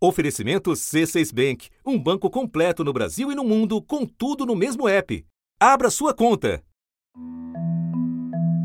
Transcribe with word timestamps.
Oferecimento 0.00 0.70
C6 0.70 1.34
Bank, 1.34 1.68
um 1.84 1.98
banco 1.98 2.30
completo 2.30 2.84
no 2.84 2.92
Brasil 2.92 3.32
e 3.32 3.34
no 3.34 3.42
mundo, 3.42 3.82
com 3.82 4.06
tudo 4.06 4.46
no 4.46 4.54
mesmo 4.54 4.88
app. 4.88 5.24
Abra 5.60 5.90
sua 5.90 6.14
conta. 6.14 6.62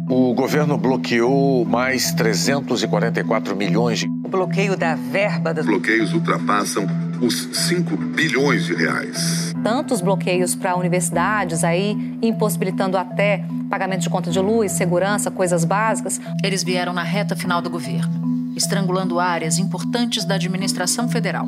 O 0.07 0.35
governo 0.35 0.77
bloqueou 0.77 1.65
mais 1.65 2.11
344 2.11 3.55
milhões 3.55 3.97
de. 3.97 4.07
O 4.07 4.29
bloqueio 4.29 4.77
da 4.77 4.93
verba 4.93 5.51
das. 5.55 5.65
Bloqueios 5.65 6.13
ultrapassam 6.13 6.85
os 7.19 7.49
5 7.67 7.97
bilhões 7.97 8.65
de 8.65 8.75
reais. 8.75 9.55
Tantos 9.63 10.01
bloqueios 10.01 10.53
para 10.53 10.75
universidades 10.75 11.63
aí, 11.63 11.97
impossibilitando 12.21 12.95
até 12.95 13.43
pagamento 13.71 14.01
de 14.01 14.09
conta 14.09 14.29
de 14.29 14.39
luz, 14.39 14.73
segurança, 14.73 15.31
coisas 15.31 15.65
básicas. 15.65 16.21
Eles 16.43 16.63
vieram 16.63 16.93
na 16.93 17.01
reta 17.01 17.35
final 17.35 17.59
do 17.59 17.71
governo 17.71 18.22
estrangulando 18.55 19.19
áreas 19.19 19.57
importantes 19.57 20.23
da 20.25 20.35
administração 20.35 21.09
federal. 21.09 21.47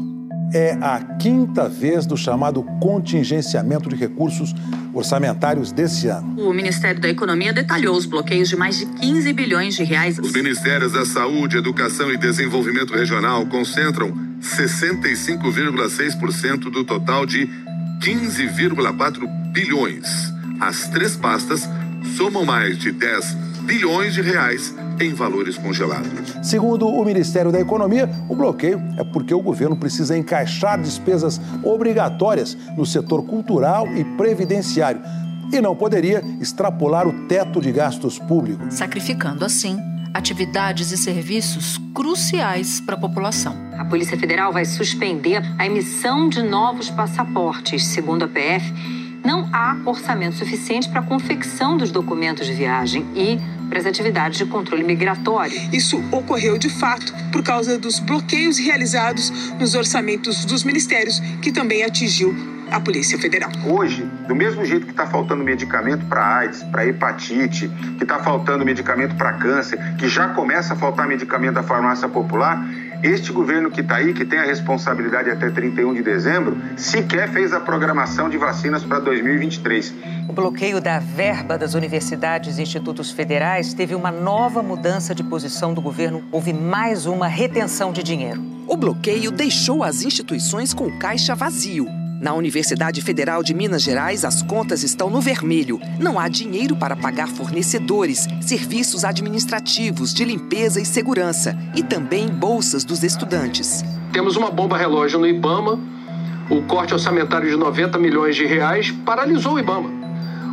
É 0.53 0.77
a 0.79 0.99
quinta 1.19 1.67
vez 1.67 2.05
do 2.05 2.15
chamado 2.15 2.61
contingenciamento 2.79 3.89
de 3.89 3.95
recursos 3.95 4.53
orçamentários 4.93 5.71
desse 5.71 6.07
ano. 6.07 6.39
O 6.39 6.53
Ministério 6.53 7.01
da 7.01 7.09
Economia 7.09 7.51
detalhou 7.51 7.97
os 7.97 8.05
bloqueios 8.05 8.47
de 8.47 8.55
mais 8.55 8.77
de 8.77 8.85
15 8.85 9.33
bilhões 9.33 9.73
de 9.75 9.83
reais. 9.83 10.19
Os 10.19 10.31
ministérios 10.31 10.93
da 10.93 11.03
Saúde, 11.05 11.57
Educação 11.57 12.11
e 12.11 12.17
Desenvolvimento 12.17 12.93
Regional 12.93 13.43
concentram 13.47 14.13
65,6% 14.39 16.71
do 16.71 16.85
total 16.85 17.25
de 17.25 17.49
15,4 18.01 19.27
bilhões. 19.51 20.31
As 20.61 20.87
três 20.87 21.17
pastas 21.17 21.67
somam 22.15 22.45
mais 22.45 22.77
de 22.77 22.91
10 22.91 23.33
bilhões 23.65 24.13
de 24.13 24.21
reais 24.21 24.75
em 24.99 25.13
valores 25.13 25.57
congelados. 25.57 26.37
Segundo 26.43 26.87
o 26.87 27.05
Ministério 27.05 27.51
da 27.51 27.59
Economia, 27.59 28.09
o 28.29 28.35
bloqueio 28.35 28.81
é 28.97 29.03
porque 29.03 29.33
o 29.33 29.41
governo 29.41 29.75
precisa 29.75 30.17
encaixar 30.17 30.81
despesas 30.81 31.39
obrigatórias 31.63 32.57
no 32.77 32.85
setor 32.85 33.23
cultural 33.23 33.87
e 33.95 34.03
previdenciário 34.15 35.01
e 35.51 35.61
não 35.61 35.75
poderia 35.75 36.23
extrapolar 36.39 37.07
o 37.07 37.27
teto 37.27 37.61
de 37.61 37.71
gastos 37.71 38.19
públicos. 38.19 38.73
Sacrificando 38.73 39.45
assim 39.45 39.77
atividades 40.13 40.91
e 40.91 40.97
serviços 40.97 41.77
cruciais 41.93 42.79
para 42.79 42.95
a 42.95 42.97
população. 42.97 43.53
A 43.77 43.83
Polícia 43.83 44.17
Federal 44.17 44.53
vai 44.53 44.63
suspender 44.63 45.41
a 45.57 45.65
emissão 45.65 46.29
de 46.29 46.41
novos 46.41 46.89
passaportes, 46.89 47.85
segundo 47.87 48.23
a 48.23 48.27
PF 48.27 48.73
não 49.25 49.49
há 49.51 49.75
orçamento 49.85 50.35
suficiente 50.35 50.87
para 50.87 50.99
a 50.99 51.03
confecção 51.03 51.75
dos 51.75 51.91
documentos 51.91 52.45
de 52.45 52.53
viagem 52.53 53.03
e 53.15 53.39
para 53.69 53.79
as 53.79 53.85
atividades 53.85 54.37
de 54.37 54.45
controle 54.45 54.83
migratório. 54.83 55.57
Isso 55.73 56.03
ocorreu 56.11 56.57
de 56.57 56.69
fato 56.69 57.13
por 57.31 57.43
causa 57.43 57.77
dos 57.77 57.99
bloqueios 57.99 58.57
realizados 58.57 59.29
nos 59.59 59.75
orçamentos 59.75 60.45
dos 60.45 60.63
ministérios, 60.63 61.19
que 61.41 61.51
também 61.51 61.83
atingiu 61.83 62.35
a 62.71 62.79
Polícia 62.79 63.17
Federal. 63.17 63.51
Hoje, 63.65 64.03
do 64.27 64.35
mesmo 64.35 64.65
jeito 64.65 64.85
que 64.85 64.91
está 64.91 65.05
faltando 65.05 65.43
medicamento 65.43 66.05
para 66.05 66.37
AIDS, 66.37 66.63
para 66.63 66.85
hepatite, 66.85 67.69
que 67.97 68.03
está 68.03 68.19
faltando 68.19 68.65
medicamento 68.65 69.15
para 69.15 69.33
câncer, 69.33 69.77
que 69.97 70.07
já 70.07 70.29
começa 70.29 70.73
a 70.73 70.75
faltar 70.75 71.07
medicamento 71.07 71.55
da 71.55 71.63
farmácia 71.63 72.07
popular, 72.09 72.65
este 73.05 73.31
governo 73.31 73.69
que 73.69 73.81
está 73.81 73.97
aí, 73.97 74.13
que 74.13 74.25
tem 74.25 74.39
a 74.39 74.45
responsabilidade 74.45 75.29
até 75.29 75.49
31 75.51 75.93
de 75.93 76.01
dezembro, 76.01 76.57
sequer 76.75 77.29
fez 77.29 77.53
a 77.53 77.59
programação 77.59 78.27
de 78.27 78.37
vacinas 78.37 78.83
para 78.83 78.99
2023. 78.99 79.93
O 80.27 80.33
bloqueio 80.33 80.81
da 80.81 80.97
verba 80.97 81.57
das 81.57 81.75
universidades 81.75 82.57
e 82.57 82.63
institutos 82.63 83.11
federais 83.11 83.73
teve 83.73 83.93
uma 83.93 84.11
nova 84.11 84.63
mudança 84.63 85.13
de 85.13 85.23
posição 85.23 85.73
do 85.73 85.81
governo. 85.81 86.23
Houve 86.31 86.51
mais 86.51 87.05
uma 87.05 87.27
retenção 87.27 87.91
de 87.91 88.01
dinheiro. 88.01 88.41
O 88.67 88.75
bloqueio 88.75 89.29
deixou 89.29 89.83
as 89.83 90.03
instituições 90.03 90.73
com 90.73 90.87
o 90.87 90.97
caixa 90.97 91.35
vazio. 91.35 92.04
Na 92.21 92.33
Universidade 92.33 93.01
Federal 93.01 93.43
de 93.43 93.53
Minas 93.53 93.81
Gerais, 93.81 94.23
as 94.23 94.41
contas 94.41 94.83
estão 94.83 95.09
no 95.09 95.19
vermelho. 95.19 95.79
Não 95.99 96.17
há 96.17 96.27
dinheiro 96.29 96.75
para 96.75 96.95
pagar 96.95 97.27
fornecedores, 97.27 98.27
serviços 98.41 99.03
administrativos, 99.03 100.13
de 100.13 100.23
limpeza 100.23 100.79
e 100.79 100.85
segurança 100.85 101.57
e 101.75 101.83
também 101.83 102.27
bolsas 102.27 102.83
dos 102.85 103.03
estudantes. 103.03 103.83
Temos 104.13 104.37
uma 104.37 104.49
bomba 104.49 104.77
relógio 104.77 105.19
no 105.19 105.27
IBAMA. 105.27 105.79
O 106.49 106.61
corte 106.63 106.93
orçamentário 106.93 107.49
de 107.49 107.57
90 107.57 107.97
milhões 107.97 108.35
de 108.35 108.45
reais 108.45 108.91
paralisou 109.05 109.53
o 109.53 109.59
IBAMA. 109.59 110.05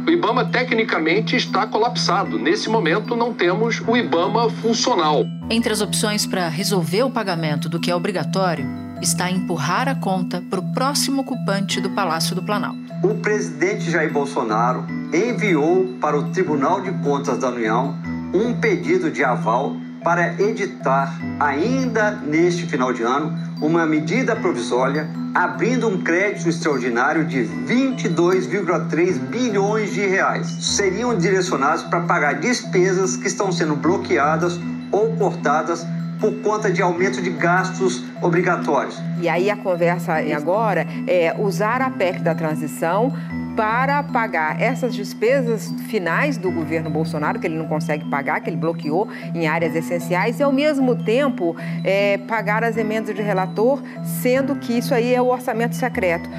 O 0.04 0.10
IBAMA 0.10 0.46
tecnicamente 0.46 1.36
está 1.36 1.64
colapsado. 1.64 2.38
Nesse 2.38 2.68
momento, 2.68 3.14
não 3.14 3.32
temos 3.32 3.80
o 3.86 3.96
IBAMA 3.96 4.50
funcional. 4.50 5.24
Entre 5.48 5.72
as 5.72 5.80
opções 5.80 6.26
para 6.26 6.48
resolver 6.48 7.04
o 7.04 7.10
pagamento 7.10 7.68
do 7.68 7.78
que 7.78 7.88
é 7.88 7.94
obrigatório, 7.94 8.81
está 9.02 9.24
a 9.24 9.30
empurrar 9.30 9.88
a 9.88 9.96
conta 9.96 10.42
para 10.48 10.60
o 10.60 10.72
próximo 10.72 11.22
ocupante 11.22 11.80
do 11.80 11.90
Palácio 11.90 12.36
do 12.36 12.42
Planalto. 12.42 12.78
O 13.02 13.16
presidente 13.16 13.90
Jair 13.90 14.12
Bolsonaro 14.12 14.86
enviou 15.12 15.96
para 16.00 16.16
o 16.16 16.30
Tribunal 16.30 16.80
de 16.80 16.92
Contas 17.02 17.38
da 17.38 17.48
União 17.48 17.96
um 18.32 18.54
pedido 18.54 19.10
de 19.10 19.24
aval 19.24 19.76
para 20.04 20.40
editar, 20.40 21.16
ainda 21.38 22.12
neste 22.12 22.66
final 22.66 22.92
de 22.92 23.02
ano, 23.02 23.36
uma 23.60 23.86
medida 23.86 24.34
provisória 24.36 25.08
abrindo 25.34 25.88
um 25.88 25.98
crédito 26.02 26.48
extraordinário 26.48 27.24
de 27.24 27.44
22,3 27.66 29.18
bilhões 29.18 29.92
de 29.92 30.06
reais. 30.06 30.46
Seriam 30.46 31.16
direcionados 31.16 31.82
para 31.84 32.00
pagar 32.00 32.34
despesas 32.34 33.16
que 33.16 33.26
estão 33.26 33.50
sendo 33.50 33.74
bloqueadas 33.76 34.60
ou 34.90 35.16
cortadas 35.16 35.86
por 36.22 36.32
conta 36.40 36.70
de 36.70 36.80
aumento 36.80 37.20
de 37.20 37.30
gastos 37.30 38.04
obrigatórios. 38.22 38.96
E 39.20 39.28
aí 39.28 39.50
a 39.50 39.56
conversa 39.56 40.14
agora 40.34 40.86
é 41.08 41.34
usar 41.36 41.82
a 41.82 41.90
PEC 41.90 42.20
da 42.20 42.32
transição 42.32 43.12
para 43.56 44.04
pagar 44.04 44.62
essas 44.62 44.94
despesas 44.94 45.74
finais 45.88 46.38
do 46.38 46.50
governo 46.50 46.88
Bolsonaro, 46.88 47.40
que 47.40 47.46
ele 47.46 47.56
não 47.56 47.66
consegue 47.66 48.08
pagar, 48.08 48.40
que 48.40 48.48
ele 48.48 48.56
bloqueou 48.56 49.08
em 49.34 49.48
áreas 49.48 49.74
essenciais, 49.74 50.38
e 50.38 50.44
ao 50.44 50.52
mesmo 50.52 50.94
tempo 50.94 51.56
é, 51.82 52.18
pagar 52.18 52.62
as 52.62 52.76
emendas 52.76 53.14
de 53.14 53.20
relator, 53.20 53.82
sendo 54.04 54.54
que 54.54 54.78
isso 54.78 54.94
aí 54.94 55.12
é 55.12 55.20
o 55.20 55.26
orçamento 55.26 55.74
secreto. 55.74 56.30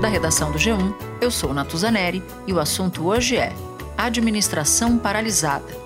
Da 0.00 0.06
redação 0.06 0.52
do 0.52 0.58
G1, 0.58 0.94
eu 1.20 1.32
sou 1.32 1.52
Natuzaneri 1.52 2.22
e 2.46 2.52
o 2.52 2.60
assunto 2.60 3.04
hoje 3.04 3.36
é 3.36 3.52
Administração 3.98 4.96
Paralisada. 4.96 5.76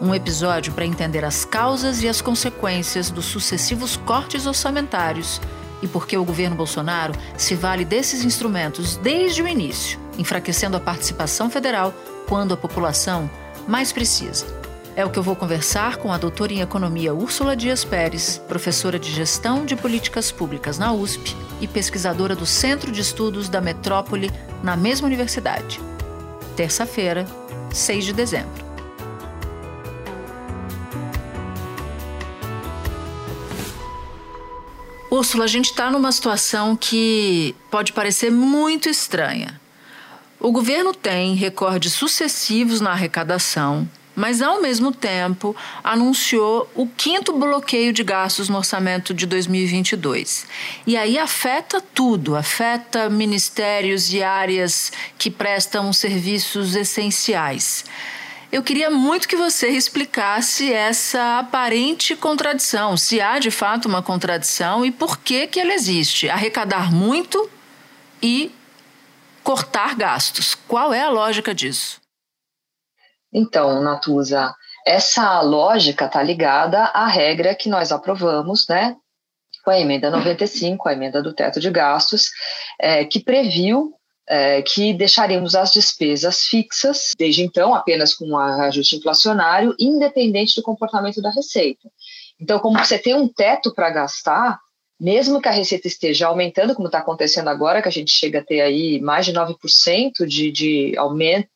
Um 0.00 0.14
episódio 0.14 0.72
para 0.72 0.86
entender 0.86 1.22
as 1.22 1.44
causas 1.44 2.02
e 2.02 2.08
as 2.08 2.22
consequências 2.22 3.10
dos 3.10 3.26
sucessivos 3.26 3.94
cortes 3.94 4.46
orçamentários 4.46 5.38
e 5.82 5.86
por 5.86 6.06
que 6.06 6.16
o 6.16 6.24
governo 6.24 6.56
Bolsonaro 6.56 7.12
se 7.36 7.54
vale 7.54 7.84
desses 7.84 8.24
instrumentos 8.24 8.96
desde 8.96 9.42
o 9.42 9.46
início, 9.46 10.00
enfraquecendo 10.16 10.78
a 10.78 10.80
participação 10.80 11.50
federal 11.50 11.92
quando 12.26 12.54
a 12.54 12.56
população 12.56 13.30
mais 13.66 13.92
precisa. 13.92 14.46
É 14.96 15.04
o 15.04 15.10
que 15.10 15.18
eu 15.18 15.22
vou 15.22 15.36
conversar 15.36 15.98
com 15.98 16.10
a 16.10 16.16
doutora 16.16 16.54
em 16.54 16.62
economia 16.62 17.14
Úrsula 17.14 17.54
Dias 17.54 17.84
Pérez, 17.84 18.42
professora 18.48 18.98
de 18.98 19.12
gestão 19.12 19.66
de 19.66 19.76
políticas 19.76 20.32
públicas 20.32 20.78
na 20.78 20.90
USP 20.90 21.36
e 21.60 21.68
pesquisadora 21.68 22.34
do 22.34 22.46
Centro 22.46 22.90
de 22.90 23.02
Estudos 23.02 23.50
da 23.50 23.60
Metrópole 23.60 24.30
na 24.62 24.74
mesma 24.74 25.06
universidade. 25.06 25.78
Terça-feira, 26.58 27.24
6 27.72 28.06
de 28.06 28.12
dezembro. 28.12 28.64
Úrsula, 35.08 35.44
a 35.44 35.46
gente 35.46 35.66
está 35.66 35.88
numa 35.88 36.10
situação 36.10 36.74
que 36.74 37.54
pode 37.70 37.92
parecer 37.92 38.32
muito 38.32 38.88
estranha. 38.88 39.60
O 40.40 40.50
governo 40.50 40.92
tem 40.92 41.36
recordes 41.36 41.92
sucessivos 41.92 42.80
na 42.80 42.90
arrecadação, 42.90 43.88
mas 44.18 44.42
ao 44.42 44.60
mesmo 44.60 44.90
tempo 44.90 45.54
anunciou 45.82 46.68
o 46.74 46.88
quinto 46.88 47.32
bloqueio 47.32 47.92
de 47.92 48.02
gastos 48.02 48.48
no 48.48 48.56
orçamento 48.56 49.14
de 49.14 49.24
2022. 49.26 50.44
E 50.84 50.96
aí 50.96 51.16
afeta 51.16 51.80
tudo, 51.80 52.34
afeta 52.34 53.08
ministérios 53.08 54.12
e 54.12 54.20
áreas 54.20 54.90
que 55.16 55.30
prestam 55.30 55.92
serviços 55.92 56.74
essenciais. 56.74 57.84
Eu 58.50 58.62
queria 58.62 58.90
muito 58.90 59.28
que 59.28 59.36
você 59.36 59.68
explicasse 59.76 60.72
essa 60.72 61.38
aparente 61.38 62.16
contradição, 62.16 62.96
se 62.96 63.20
há 63.20 63.38
de 63.38 63.52
fato 63.52 63.86
uma 63.86 64.02
contradição 64.02 64.84
e 64.84 64.90
por 64.90 65.18
que 65.18 65.46
que 65.46 65.60
ela 65.60 65.72
existe. 65.72 66.28
Arrecadar 66.28 66.92
muito 66.92 67.48
e 68.20 68.50
cortar 69.44 69.94
gastos. 69.94 70.56
Qual 70.66 70.92
é 70.92 71.02
a 71.02 71.10
lógica 71.10 71.54
disso? 71.54 71.97
Então, 73.32 73.82
Natuza, 73.82 74.54
essa 74.86 75.40
lógica 75.42 76.06
está 76.06 76.22
ligada 76.22 76.84
à 76.84 77.06
regra 77.06 77.54
que 77.54 77.68
nós 77.68 77.92
aprovamos, 77.92 78.66
né, 78.68 78.96
com 79.64 79.70
a 79.70 79.78
emenda 79.78 80.10
95, 80.10 80.88
a 80.88 80.92
emenda 80.92 81.22
do 81.22 81.34
teto 81.34 81.60
de 81.60 81.70
gastos, 81.70 82.30
é, 82.80 83.04
que 83.04 83.20
previu 83.20 83.92
é, 84.28 84.62
que 84.62 84.92
deixaríamos 84.92 85.54
as 85.54 85.72
despesas 85.72 86.44
fixas, 86.44 87.12
desde 87.18 87.42
então 87.42 87.74
apenas 87.74 88.14
com 88.14 88.26
um 88.26 88.36
ajuste 88.36 88.96
inflacionário, 88.96 89.74
independente 89.78 90.54
do 90.56 90.62
comportamento 90.62 91.22
da 91.22 91.30
receita. 91.30 91.88
Então, 92.40 92.58
como 92.58 92.78
você 92.78 92.98
tem 92.98 93.14
um 93.14 93.26
teto 93.26 93.74
para 93.74 93.90
gastar, 93.90 94.58
mesmo 95.00 95.40
que 95.40 95.48
a 95.48 95.52
receita 95.52 95.86
esteja 95.86 96.26
aumentando, 96.26 96.74
como 96.74 96.88
está 96.88 96.98
acontecendo 96.98 97.48
agora, 97.48 97.80
que 97.80 97.88
a 97.88 97.92
gente 97.92 98.10
chega 98.10 98.40
a 98.40 98.44
ter 98.44 98.60
aí 98.60 99.00
mais 99.00 99.24
de 99.24 99.32
9% 99.32 100.26
de, 100.26 100.50
de 100.50 100.94
aumento 100.98 101.48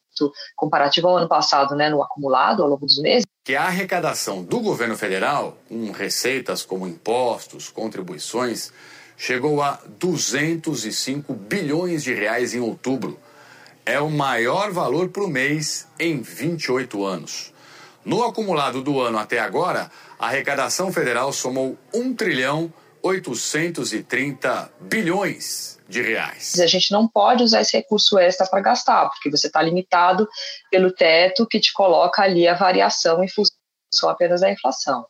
comparativo 0.56 1.08
ao 1.08 1.16
ano 1.16 1.28
passado, 1.28 1.74
né, 1.74 1.88
no 1.88 2.02
acumulado 2.02 2.62
ao 2.62 2.68
longo 2.68 2.86
dos 2.86 3.00
meses. 3.00 3.26
Que 3.44 3.56
a 3.56 3.64
arrecadação 3.64 4.42
do 4.42 4.60
governo 4.60 4.96
federal, 4.96 5.56
com 5.68 5.90
receitas 5.90 6.64
como 6.64 6.86
impostos, 6.86 7.68
contribuições, 7.68 8.72
chegou 9.16 9.62
a 9.62 9.80
205 9.98 11.32
bilhões 11.34 12.02
de 12.02 12.14
reais 12.14 12.54
em 12.54 12.60
outubro. 12.60 13.18
É 13.84 13.98
o 13.98 14.10
maior 14.10 14.70
valor 14.70 15.08
por 15.08 15.28
mês 15.28 15.88
em 15.98 16.20
28 16.20 17.04
anos. 17.04 17.52
No 18.04 18.24
acumulado 18.24 18.82
do 18.82 19.00
ano 19.00 19.18
até 19.18 19.38
agora, 19.38 19.90
a 20.18 20.26
arrecadação 20.26 20.92
federal 20.92 21.32
somou 21.32 21.76
1 21.92 22.14
trilhão 22.14 22.72
830 23.02 24.70
bilhões 24.80 25.78
de 25.92 26.02
reais. 26.02 26.58
A 26.58 26.66
gente 26.66 26.90
não 26.90 27.06
pode 27.06 27.44
usar 27.44 27.60
esse 27.60 27.76
recurso 27.76 28.18
extra 28.18 28.46
para 28.46 28.60
gastar, 28.60 29.08
porque 29.10 29.30
você 29.30 29.46
está 29.46 29.62
limitado 29.62 30.26
pelo 30.70 30.90
teto 30.90 31.46
que 31.46 31.60
te 31.60 31.72
coloca 31.72 32.22
ali 32.22 32.48
a 32.48 32.54
variação 32.54 33.22
em 33.22 33.28
função 33.28 34.08
apenas 34.08 34.40
da 34.40 34.50
inflação. 34.50 35.06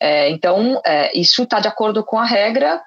É, 0.00 0.30
então, 0.30 0.80
é, 0.84 1.16
isso 1.16 1.42
está 1.42 1.60
de 1.60 1.68
acordo 1.68 2.02
com 2.04 2.18
a 2.18 2.24
regra 2.24 2.82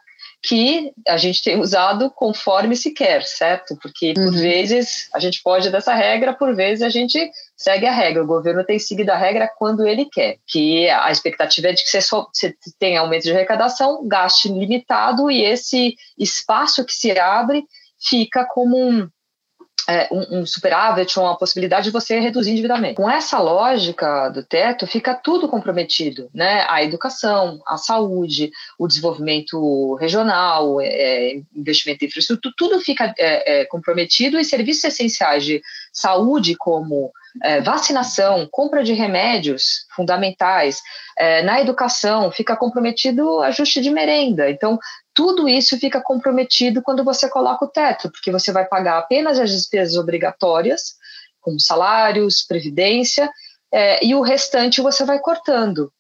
que 0.47 0.93
a 1.05 1.17
gente 1.17 1.43
tem 1.43 1.59
usado 1.59 2.09
conforme 2.09 2.73
se 2.73 2.91
quer, 2.91 3.21
certo? 3.23 3.75
Porque 3.81 4.13
por 4.13 4.27
uhum. 4.27 4.31
vezes 4.31 5.09
a 5.13 5.19
gente 5.19 5.43
pode 5.43 5.69
dessa 5.69 5.93
regra, 5.93 6.33
por 6.33 6.55
vezes 6.55 6.81
a 6.81 6.87
gente 6.87 7.29
segue 7.57 7.85
a 7.85 7.91
regra. 7.91 8.23
O 8.23 8.27
governo 8.27 8.63
tem 8.63 8.79
seguido 8.79 9.11
a 9.11 9.17
regra 9.17 9.51
quando 9.57 9.85
ele 9.85 10.05
quer, 10.05 10.37
que 10.47 10.89
a 10.89 11.11
expectativa 11.11 11.67
é 11.67 11.73
de 11.73 11.83
que 11.83 11.89
você, 11.89 11.99
só, 11.99 12.29
você 12.31 12.55
tenha 12.79 13.01
aumento 13.01 13.23
de 13.23 13.31
arrecadação, 13.33 14.07
gaste 14.07 14.47
limitado 14.47 15.29
e 15.29 15.43
esse 15.43 15.97
espaço 16.17 16.85
que 16.85 16.93
se 16.93 17.11
abre 17.19 17.65
fica 17.99 18.45
como 18.45 18.77
um, 18.77 19.09
é, 19.87 20.09
um, 20.11 20.39
um 20.39 20.45
superávit 20.45 21.17
ou 21.17 21.25
uma 21.25 21.37
possibilidade 21.37 21.85
de 21.85 21.91
você 21.91 22.19
reduzir 22.19 22.51
endividamento. 22.51 22.95
Com 22.95 23.09
essa 23.09 23.39
lógica 23.39 24.29
do 24.29 24.43
teto, 24.43 24.85
fica 24.85 25.13
tudo 25.13 25.47
comprometido, 25.47 26.29
né? 26.33 26.65
A 26.69 26.83
educação, 26.83 27.61
a 27.65 27.77
saúde, 27.77 28.51
o 28.77 28.87
desenvolvimento 28.87 29.95
regional, 29.95 30.81
é, 30.81 31.39
investimento 31.55 32.03
em 32.03 32.07
infraestrutura, 32.07 32.53
tudo 32.57 32.81
fica 32.81 33.13
é, 33.17 33.61
é 33.61 33.65
comprometido 33.65 34.37
e 34.37 34.43
serviços 34.43 34.83
essenciais 34.83 35.45
de 35.45 35.61
saúde, 35.93 36.55
como 36.55 37.11
é, 37.43 37.61
vacinação, 37.61 38.47
compra 38.51 38.83
de 38.83 38.93
remédios 38.93 39.85
fundamentais, 39.95 40.81
é, 41.17 41.41
na 41.43 41.61
educação 41.61 42.31
fica 42.31 42.55
comprometido 42.55 43.41
ajuste 43.41 43.81
de 43.81 43.89
merenda. 43.89 44.49
Então, 44.49 44.77
tudo 45.17 45.49
isso 45.49 45.79
fica 45.79 45.99
comprometido 45.99 46.79
quando 46.83 47.03
você 47.03 47.27
coloca 47.27 47.65
o 47.65 47.67
teto, 47.67 48.11
porque 48.11 48.31
você 48.31 48.51
vai 48.51 48.65
pagar 48.65 48.99
apenas 48.99 49.39
as 49.39 49.49
despesas 49.49 49.97
obrigatórias, 49.97 50.93
como 51.41 51.59
salários, 51.59 52.45
previdência, 52.45 53.27
é, 53.73 54.05
e 54.05 54.13
o 54.13 54.21
restante 54.21 54.79
você 54.79 55.03
vai 55.03 55.17
cortando. 55.17 55.91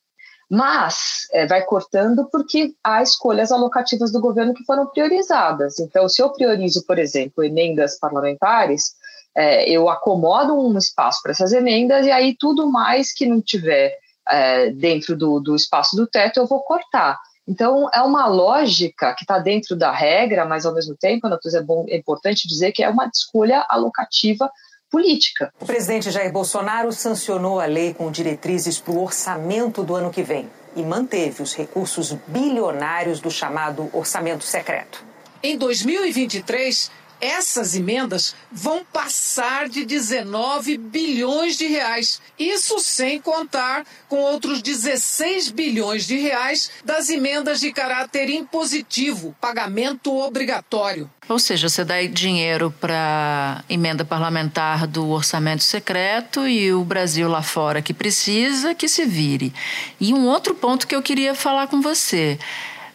Mas 0.47 1.25
é, 1.33 1.47
vai 1.47 1.65
cortando 1.65 2.29
porque 2.31 2.75
há 2.83 3.01
escolhas 3.01 3.51
alocativas 3.51 4.11
do 4.11 4.21
governo 4.21 4.53
que 4.53 4.63
foram 4.65 4.85
priorizadas. 4.85 5.79
Então, 5.79 6.07
se 6.07 6.21
eu 6.21 6.29
priorizo, 6.31 6.85
por 6.85 6.99
exemplo, 6.99 7.43
emendas 7.43 7.97
parlamentares, 7.97 8.91
é, 9.35 9.67
eu 9.67 9.89
acomodo 9.89 10.53
um 10.53 10.77
espaço 10.77 11.23
para 11.23 11.31
essas 11.31 11.53
emendas 11.53 12.05
e 12.05 12.11
aí 12.11 12.35
tudo 12.39 12.69
mais 12.69 13.11
que 13.11 13.25
não 13.25 13.41
tiver 13.41 13.97
é, 14.29 14.69
dentro 14.69 15.17
do, 15.17 15.39
do 15.39 15.55
espaço 15.55 15.95
do 15.95 16.05
teto 16.05 16.39
eu 16.39 16.45
vou 16.45 16.61
cortar. 16.61 17.19
Então, 17.47 17.89
é 17.93 18.01
uma 18.01 18.27
lógica 18.27 19.13
que 19.13 19.23
está 19.23 19.39
dentro 19.39 19.75
da 19.75 19.91
regra, 19.91 20.45
mas 20.45 20.65
ao 20.65 20.73
mesmo 20.73 20.95
tempo, 20.95 21.29
Natuza, 21.29 21.59
é, 21.59 21.61
bom, 21.61 21.85
é 21.87 21.97
importante 21.97 22.47
dizer 22.47 22.73
que 22.73 22.83
é 22.83 22.89
uma 22.89 23.09
escolha 23.13 23.65
alocativa 23.69 24.51
política. 24.91 25.53
O 25.59 25.65
presidente 25.65 26.11
Jair 26.11 26.31
Bolsonaro 26.31 26.91
sancionou 26.91 27.59
a 27.59 27.65
lei 27.65 27.93
com 27.93 28.11
diretrizes 28.11 28.79
para 28.79 28.93
o 28.93 29.03
orçamento 29.03 29.83
do 29.83 29.95
ano 29.95 30.11
que 30.11 30.23
vem 30.23 30.49
e 30.75 30.83
manteve 30.83 31.41
os 31.41 31.53
recursos 31.53 32.11
bilionários 32.27 33.19
do 33.19 33.31
chamado 33.31 33.89
orçamento 33.93 34.43
secreto. 34.43 35.03
Em 35.41 35.57
2023, 35.57 36.91
essas 37.19 37.75
emendas 37.75 38.35
vão 38.51 38.85
passar 38.85 39.69
de 39.69 39.85
19 39.85 40.77
bilhões 40.77 41.57
de 41.57 41.67
reais. 41.67 42.21
Isso 42.37 42.79
sem 42.79 43.19
contar 43.19 43.85
com 44.07 44.17
outros 44.17 44.61
16 44.61 45.49
bilhões 45.51 46.05
de 46.05 46.17
reais 46.17 46.71
das 46.83 47.09
emendas 47.09 47.59
de 47.59 47.71
caráter 47.71 48.29
impositivo, 48.29 49.35
pagamento 49.39 50.15
obrigatório. 50.15 51.09
Ou 51.27 51.39
seja, 51.39 51.67
você 51.67 51.83
dá 51.83 52.01
dinheiro 52.03 52.73
para 52.79 53.63
emenda 53.69 54.05
parlamentar 54.05 54.87
do 54.87 55.09
orçamento 55.09 55.63
secreto 55.63 56.47
e 56.47 56.71
o 56.71 56.85
Brasil 56.85 57.27
lá 57.27 57.41
fora 57.41 57.81
que 57.81 57.93
precisa 57.93 58.73
que 58.73 58.87
se 58.87 59.05
vire. 59.05 59.53
E 59.99 60.13
um 60.13 60.27
outro 60.27 60.55
ponto 60.55 60.87
que 60.87 60.95
eu 60.95 61.01
queria 61.01 61.35
falar 61.35 61.67
com 61.67 61.81
você. 61.81 62.39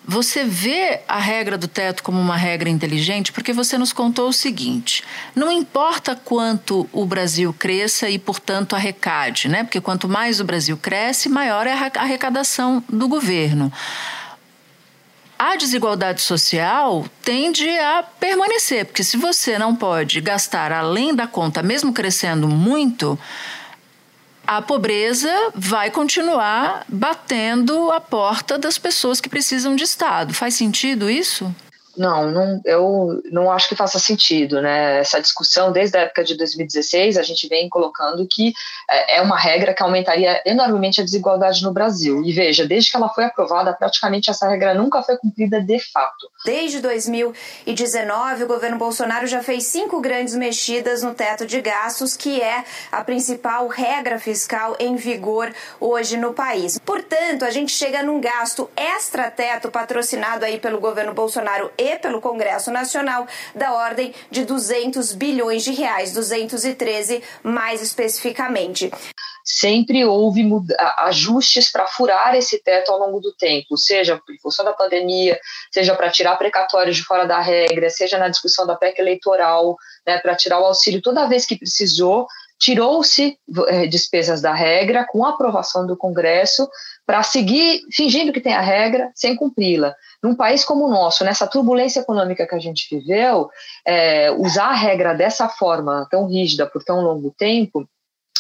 Você 0.05 0.43
vê 0.43 1.01
a 1.07 1.19
regra 1.19 1.57
do 1.57 1.69
teto 1.69 2.03
como 2.03 2.21
uma 2.21 2.37
regra 2.37 2.69
inteligente 2.69 3.31
porque 3.31 3.53
você 3.53 3.79
nos 3.79 3.93
contou 3.93 4.29
o 4.29 4.33
seguinte: 4.33 5.05
não 5.35 5.51
importa 5.51 6.17
quanto 6.17 6.89
o 6.93 7.07
Brasil 7.07 7.55
cresça 7.57 8.11
e, 8.11 8.19
portanto, 8.19 8.75
arrecade, 8.75 9.49
né? 9.49 9.63
Porque 9.63 9.81
quanto 9.81 10.09
mais 10.09 10.41
o 10.41 10.45
Brasil 10.45 10.77
cresce, 10.77 11.29
maior 11.29 11.67
é 11.69 11.73
a 11.73 11.91
arrecadação 12.01 12.83
do 12.89 13.07
governo. 13.07 13.73
A 15.39 15.57
desigualdade 15.57 16.23
social 16.23 17.05
tende 17.25 17.69
a 17.69 18.03
permanecer, 18.03 18.87
porque 18.87 19.03
se 19.03 19.17
você 19.17 19.59
não 19.59 19.75
pode 19.75 20.21
gastar 20.21 20.71
além 20.71 21.15
da 21.15 21.27
conta, 21.27 21.63
mesmo 21.63 21.93
crescendo 21.93 22.47
muito, 22.47 23.19
a 24.47 24.61
pobreza 24.61 25.31
vai 25.55 25.91
continuar 25.91 26.85
batendo 26.89 27.91
a 27.91 28.01
porta 28.01 28.59
das 28.59 28.79
pessoas 28.79 29.21
que 29.21 29.29
precisam 29.29 29.77
de 29.77 29.85
Estado. 29.85 30.35
Faz 30.35 30.55
sentido 30.55 31.11
isso? 31.11 31.55
Não, 31.97 32.31
não, 32.31 32.61
eu 32.65 33.23
não 33.31 33.51
acho 33.51 33.69
que 33.69 33.77
faça 33.77 33.99
sentido, 33.99 34.61
né? 34.61 35.01
Essa 35.01 35.21
discussão 35.21 35.73
desde 35.73 35.97
a 35.97 36.03
época 36.03 36.25
de 36.25 36.37
2016 36.37 37.19
a 37.19 37.23
gente 37.23 37.47
vem 37.49 37.69
colocando 37.69 38.27
que 38.27 38.53
é, 38.91 39.19
é 39.19 39.23
uma 39.23 39.39
regra 39.39 39.75
que 39.75 39.83
aumentaria 39.83 40.41
enormemente 40.47 41.01
a 41.01 41.05
desigualdade 41.05 41.63
no 41.63 41.73
Brasil. 41.73 42.23
E 42.25 42.33
veja, 42.33 42.67
desde 42.67 42.91
que 42.91 42.97
ela 42.97 43.09
foi 43.09 43.25
aprovada, 43.25 43.73
praticamente 43.73 44.31
essa 44.31 44.49
regra 44.49 44.75
nunca 44.75 45.03
foi 45.03 45.17
cumprida 45.17 45.61
de 45.61 45.79
fato. 45.93 46.31
Desde 46.45 46.81
2019, 46.81 48.45
o 48.45 48.47
governo 48.47 48.79
Bolsonaro 48.79 49.27
já 49.27 49.43
fez 49.43 49.65
cinco 49.65 50.01
grandes 50.01 50.35
mexidas 50.35 51.03
no 51.03 51.15
teto 51.15 51.47
de 51.47 51.61
gastos, 51.61 52.17
que 52.17 52.41
é 52.41 52.65
a 52.91 53.05
principal 53.05 53.69
regra 53.69 54.19
fiscal 54.19 54.77
em 54.79 54.97
vigor 54.97 55.53
hoje 55.79 56.17
no 56.17 56.33
país. 56.33 56.79
Portanto, 56.79 57.45
a 57.45 57.51
gente 57.51 57.73
chega 57.73 58.03
num 58.03 58.21
gasto 58.21 58.69
extra-teto 58.77 59.71
patrocinado 59.71 60.45
aí 60.45 60.59
pelo 60.59 60.81
governo 60.81 61.13
Bolsonaro 61.13 61.71
e 61.83 61.99
pelo 61.99 62.21
Congresso 62.21 62.71
Nacional 62.71 63.27
da 63.55 63.73
ordem 63.75 64.15
de 64.31 64.45
200 64.45 65.13
bilhões 65.13 65.65
de 65.65 65.73
reais, 65.73 66.13
213 66.13 67.23
mais 67.43 67.83
especificamente. 67.83 68.91
Sempre 69.45 70.05
houve 70.05 70.49
ajustes 70.99 71.71
para 71.71 71.87
furar 71.89 72.35
esse 72.37 72.63
teto 72.63 72.93
ao 72.93 72.99
longo 72.99 73.19
do 73.19 73.33
tempo, 73.35 73.77
seja 73.77 74.21
em 74.31 74.39
função 74.39 74.65
da 74.65 74.73
pandemia, 74.73 75.39
seja 75.73 75.97
para 75.97 76.11
tirar 76.11 76.37
precatórios 76.37 76.97
de 76.97 77.03
fora 77.03 77.27
da 77.27 77.41
regra, 77.41 77.91
seja 77.91 78.19
na 78.19 78.29
discussão 78.29 78.65
da 78.65 78.77
PEC 78.77 79.01
eleitoral, 79.01 79.77
né, 80.07 80.19
para 80.19 80.37
tirar 80.37 80.61
o 80.61 80.65
auxílio 80.65 81.03
toda 81.03 81.27
vez 81.27 81.45
que 81.45 81.59
precisou, 81.59 82.29
tirou-se 82.63 83.37
eh, 83.67 83.87
despesas 83.89 84.41
da 84.41 84.55
regra 84.55 85.05
com 85.05 85.25
aprovação 85.25 85.85
do 85.85 85.97
Congresso 85.97 86.69
para 87.07 87.23
seguir 87.23 87.81
fingindo 87.91 88.33
que 88.33 88.41
tem 88.41 88.55
a 88.55 88.61
regra 88.61 89.11
sem 89.15 89.35
cumpri-la. 89.35 89.95
Num 90.23 90.35
país 90.35 90.65
como 90.65 90.87
o 90.87 90.91
nosso, 90.91 91.25
nessa 91.25 91.47
turbulência 91.47 92.01
econômica 92.01 92.47
que 92.47 92.55
a 92.55 92.59
gente 92.59 92.87
viveu, 92.95 93.51
é, 93.87 94.31
usar 94.31 94.67
a 94.67 94.75
regra 94.75 95.15
dessa 95.15 95.49
forma 95.49 96.07
tão 96.11 96.27
rígida 96.27 96.67
por 96.67 96.85
tão 96.85 97.01
longo 97.01 97.35
tempo 97.37 97.87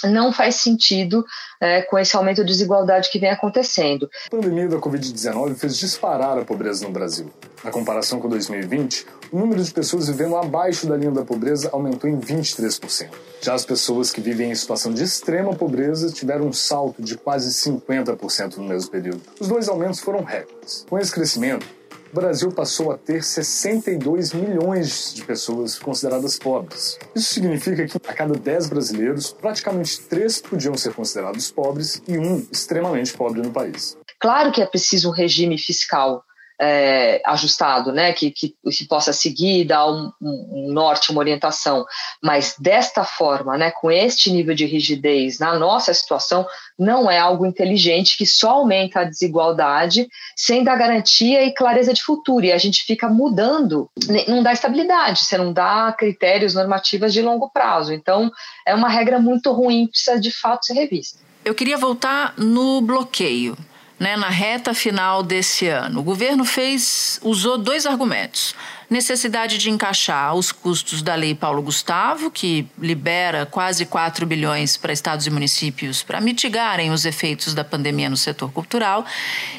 não 0.08 0.32
faz 0.32 0.56
sentido 0.56 1.24
é, 1.60 1.82
com 1.82 1.98
esse 1.98 2.16
aumento 2.16 2.42
de 2.42 2.52
desigualdade 2.52 3.10
que 3.10 3.18
vem 3.18 3.30
acontecendo. 3.30 4.10
A 4.26 4.30
pandemia 4.30 4.68
da 4.68 4.76
Covid-19 4.76 5.54
fez 5.54 5.76
disparar 5.76 6.38
a 6.38 6.44
pobreza 6.44 6.86
no 6.86 6.92
Brasil. 6.92 7.30
Na 7.64 7.70
comparação 7.70 8.18
com 8.18 8.28
2020, 8.28 9.06
o 9.30 9.38
número 9.38 9.62
de 9.62 9.72
pessoas 9.72 10.08
vivendo 10.08 10.36
abaixo 10.36 10.86
da 10.86 10.96
linha 10.96 11.12
da 11.12 11.24
pobreza 11.24 11.70
aumentou 11.72 12.10
em 12.10 12.18
23%. 12.18 13.08
Já 13.40 13.54
as 13.54 13.64
pessoas 13.64 14.10
que 14.10 14.20
vivem 14.20 14.50
em 14.50 14.54
situação 14.54 14.92
de 14.92 15.02
extrema 15.02 15.54
pobreza 15.54 16.10
tiveram 16.10 16.46
um 16.46 16.52
salto 16.52 17.00
de 17.00 17.16
quase 17.16 17.50
50% 17.50 18.56
no 18.56 18.64
mesmo 18.64 18.90
período. 18.90 19.22
Os 19.38 19.48
dois 19.48 19.68
aumentos 19.68 20.00
foram 20.00 20.24
recordes. 20.24 20.84
Com 20.88 20.98
esse 20.98 21.12
crescimento, 21.12 21.66
o 22.12 22.14
Brasil 22.14 22.52
passou 22.52 22.92
a 22.92 22.98
ter 22.98 23.24
62 23.24 24.34
milhões 24.34 25.14
de 25.14 25.24
pessoas 25.24 25.78
consideradas 25.78 26.38
pobres. 26.38 26.98
Isso 27.14 27.32
significa 27.32 27.86
que 27.86 27.96
a 28.06 28.12
cada 28.12 28.34
10 28.34 28.68
brasileiros, 28.68 29.32
praticamente 29.32 29.98
3 30.02 30.42
podiam 30.42 30.76
ser 30.76 30.92
considerados 30.92 31.50
pobres 31.50 32.02
e 32.06 32.18
um 32.18 32.46
extremamente 32.52 33.14
pobre 33.14 33.40
no 33.40 33.50
país. 33.50 33.96
Claro 34.20 34.52
que 34.52 34.60
é 34.60 34.66
preciso 34.66 35.08
um 35.08 35.12
regime 35.12 35.56
fiscal 35.58 36.22
é, 36.64 37.20
ajustado, 37.26 37.90
né, 37.90 38.12
que, 38.12 38.30
que 38.30 38.54
se 38.70 38.86
possa 38.86 39.12
seguir, 39.12 39.64
dar 39.64 39.84
um, 39.90 40.12
um, 40.20 40.72
norte, 40.72 41.10
uma 41.10 41.18
orientação, 41.18 41.84
mas 42.22 42.54
desta 42.56 43.02
forma, 43.02 43.58
né, 43.58 43.72
com 43.72 43.90
este 43.90 44.30
nível 44.30 44.54
de 44.54 44.64
rigidez 44.64 45.40
na 45.40 45.58
nossa 45.58 45.92
situação, 45.92 46.46
não 46.78 47.10
é 47.10 47.18
algo 47.18 47.44
inteligente 47.44 48.16
que 48.16 48.24
só 48.24 48.50
aumenta 48.50 49.00
a 49.00 49.04
desigualdade 49.04 50.06
sem 50.36 50.62
dar 50.62 50.76
garantia 50.76 51.44
e 51.44 51.52
clareza 51.52 51.92
de 51.92 52.00
futuro, 52.00 52.46
e 52.46 52.52
a 52.52 52.58
gente 52.58 52.84
fica 52.84 53.08
mudando, 53.08 53.90
não 54.28 54.40
dá 54.40 54.52
estabilidade, 54.52 55.24
você 55.24 55.36
não 55.36 55.52
dá 55.52 55.92
critérios 55.98 56.54
normativas 56.54 57.12
de 57.12 57.22
longo 57.22 57.50
prazo, 57.50 57.92
então 57.92 58.30
é 58.64 58.72
uma 58.72 58.88
regra 58.88 59.18
muito 59.18 59.50
ruim, 59.50 59.88
precisa 59.88 60.20
de 60.20 60.30
fato 60.30 60.66
ser 60.66 60.74
revista. 60.74 61.18
Eu 61.44 61.56
queria 61.56 61.76
voltar 61.76 62.34
no 62.38 62.80
bloqueio 62.80 63.56
né, 64.02 64.16
na 64.16 64.28
reta 64.28 64.74
final 64.74 65.22
desse 65.22 65.68
ano. 65.68 66.00
O 66.00 66.02
governo 66.02 66.44
fez, 66.44 67.20
usou 67.22 67.56
dois 67.56 67.86
argumentos. 67.86 68.52
Necessidade 68.90 69.58
de 69.58 69.70
encaixar 69.70 70.34
os 70.34 70.50
custos 70.50 71.02
da 71.02 71.14
Lei 71.14 71.36
Paulo 71.36 71.62
Gustavo, 71.62 72.28
que 72.28 72.66
libera 72.76 73.46
quase 73.46 73.86
4 73.86 74.26
bilhões 74.26 74.76
para 74.76 74.92
estados 74.92 75.24
e 75.28 75.30
municípios 75.30 76.02
para 76.02 76.20
mitigarem 76.20 76.90
os 76.90 77.04
efeitos 77.04 77.54
da 77.54 77.62
pandemia 77.62 78.10
no 78.10 78.16
setor 78.16 78.50
cultural. 78.50 79.06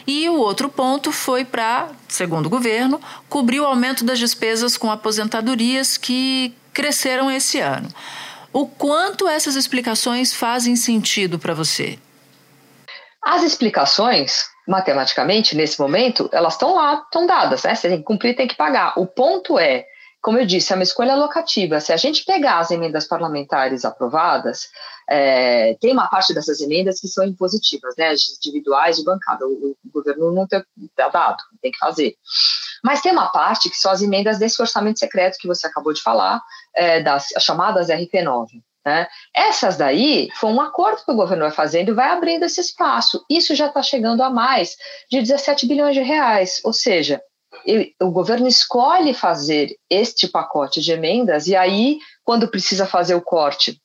E 0.06 0.28
o 0.28 0.36
outro 0.36 0.68
ponto 0.68 1.10
foi 1.10 1.46
para, 1.46 1.88
segundo 2.10 2.48
o 2.48 2.50
governo, 2.50 3.00
cobrir 3.30 3.62
o 3.62 3.66
aumento 3.66 4.04
das 4.04 4.20
despesas 4.20 4.76
com 4.76 4.92
aposentadorias 4.92 5.96
que 5.96 6.54
cresceram 6.74 7.32
esse 7.32 7.62
ano. 7.62 7.88
O 8.52 8.68
quanto 8.68 9.26
essas 9.26 9.56
explicações 9.56 10.34
fazem 10.34 10.76
sentido 10.76 11.40
para 11.40 11.54
você? 11.54 11.98
As 13.26 13.42
explicações, 13.42 14.46
matematicamente, 14.68 15.56
nesse 15.56 15.80
momento, 15.80 16.30
elas 16.32 16.54
estão 16.54 16.76
lá, 16.76 17.02
estão 17.06 17.26
dadas, 17.26 17.64
né? 17.64 17.74
Você 17.74 17.90
tem 17.90 17.98
que 18.00 18.04
cumprir, 18.04 18.36
tem 18.36 18.48
que 18.48 18.56
pagar. 18.56 18.94
O 18.98 19.08
ponto 19.08 19.58
é, 19.58 19.86
como 20.22 20.38
eu 20.38 20.46
disse, 20.46 20.72
é 20.72 20.76
uma 20.76 20.84
escolha 20.84 21.16
locativa. 21.16 21.80
Se 21.80 21.94
a 21.94 21.98
gente 21.98 22.26
pegar 22.26 22.60
as 22.60 22.72
emendas 22.72 23.08
parlamentares 23.08 23.86
aprovadas, 23.86 24.70
é, 25.10 25.76
tem 25.76 25.94
uma 25.94 26.08
parte 26.08 26.34
dessas 26.34 26.62
emendas 26.62 27.00
que 27.00 27.08
são 27.08 27.26
impositivas, 27.26 27.96
né? 27.98 28.10
As 28.10 28.22
individuais 28.38 28.98
de 28.98 29.04
bancada. 29.04 29.46
O, 29.46 29.76
o 29.86 29.92
governo 29.92 30.34
não 30.34 30.48
tem 30.48 30.64
dado, 30.98 31.38
tem 31.62 31.72
que 31.72 31.78
fazer. 31.78 32.16
Mas 32.84 33.02
tem 33.02 33.14
uma 33.14 33.30
parte 33.30 33.70
que 33.70 33.78
são 33.78 33.92
as 33.92 34.02
emendas 34.02 34.38
desse 34.38 34.62
orçamento 34.62 35.00
secreto 35.00 35.38
que 35.38 35.48
você 35.48 35.68
acabou 35.68 35.94
de 35.94 36.02
falar, 36.02 36.42
é, 36.76 37.02
das 37.02 37.28
chamadas 37.40 37.88
RP9. 37.88 38.48
Né? 38.86 39.08
Essas 39.34 39.78
daí 39.78 40.30
foi 40.36 40.52
um 40.52 40.60
acordo 40.60 41.04
que 41.06 41.12
o 41.12 41.16
governo 41.16 41.44
vai 41.44 41.52
fazendo 41.52 41.90
e 41.90 41.94
vai 41.94 42.10
abrindo 42.10 42.44
esse 42.44 42.60
espaço. 42.60 43.24
Isso 43.30 43.56
já 43.56 43.68
está 43.68 43.82
chegando 43.82 44.22
a 44.22 44.30
mais 44.30 44.76
de 45.10 45.22
17 45.22 45.66
bilhões 45.68 45.96
de 45.96 46.02
reais. 46.02 46.60
Ou 46.66 46.74
seja, 46.74 47.22
o 48.02 48.12
governo 48.12 48.48
escolhe 48.48 49.14
fazer 49.14 49.76
este 49.90 50.28
pacote 50.28 50.82
de 50.82 50.92
emendas 50.92 51.48
e 51.48 51.56
aí, 51.56 52.00
quando 52.24 52.50
precisa 52.50 52.86
fazer 52.86 53.16
o 53.16 53.22
corte 53.22 53.80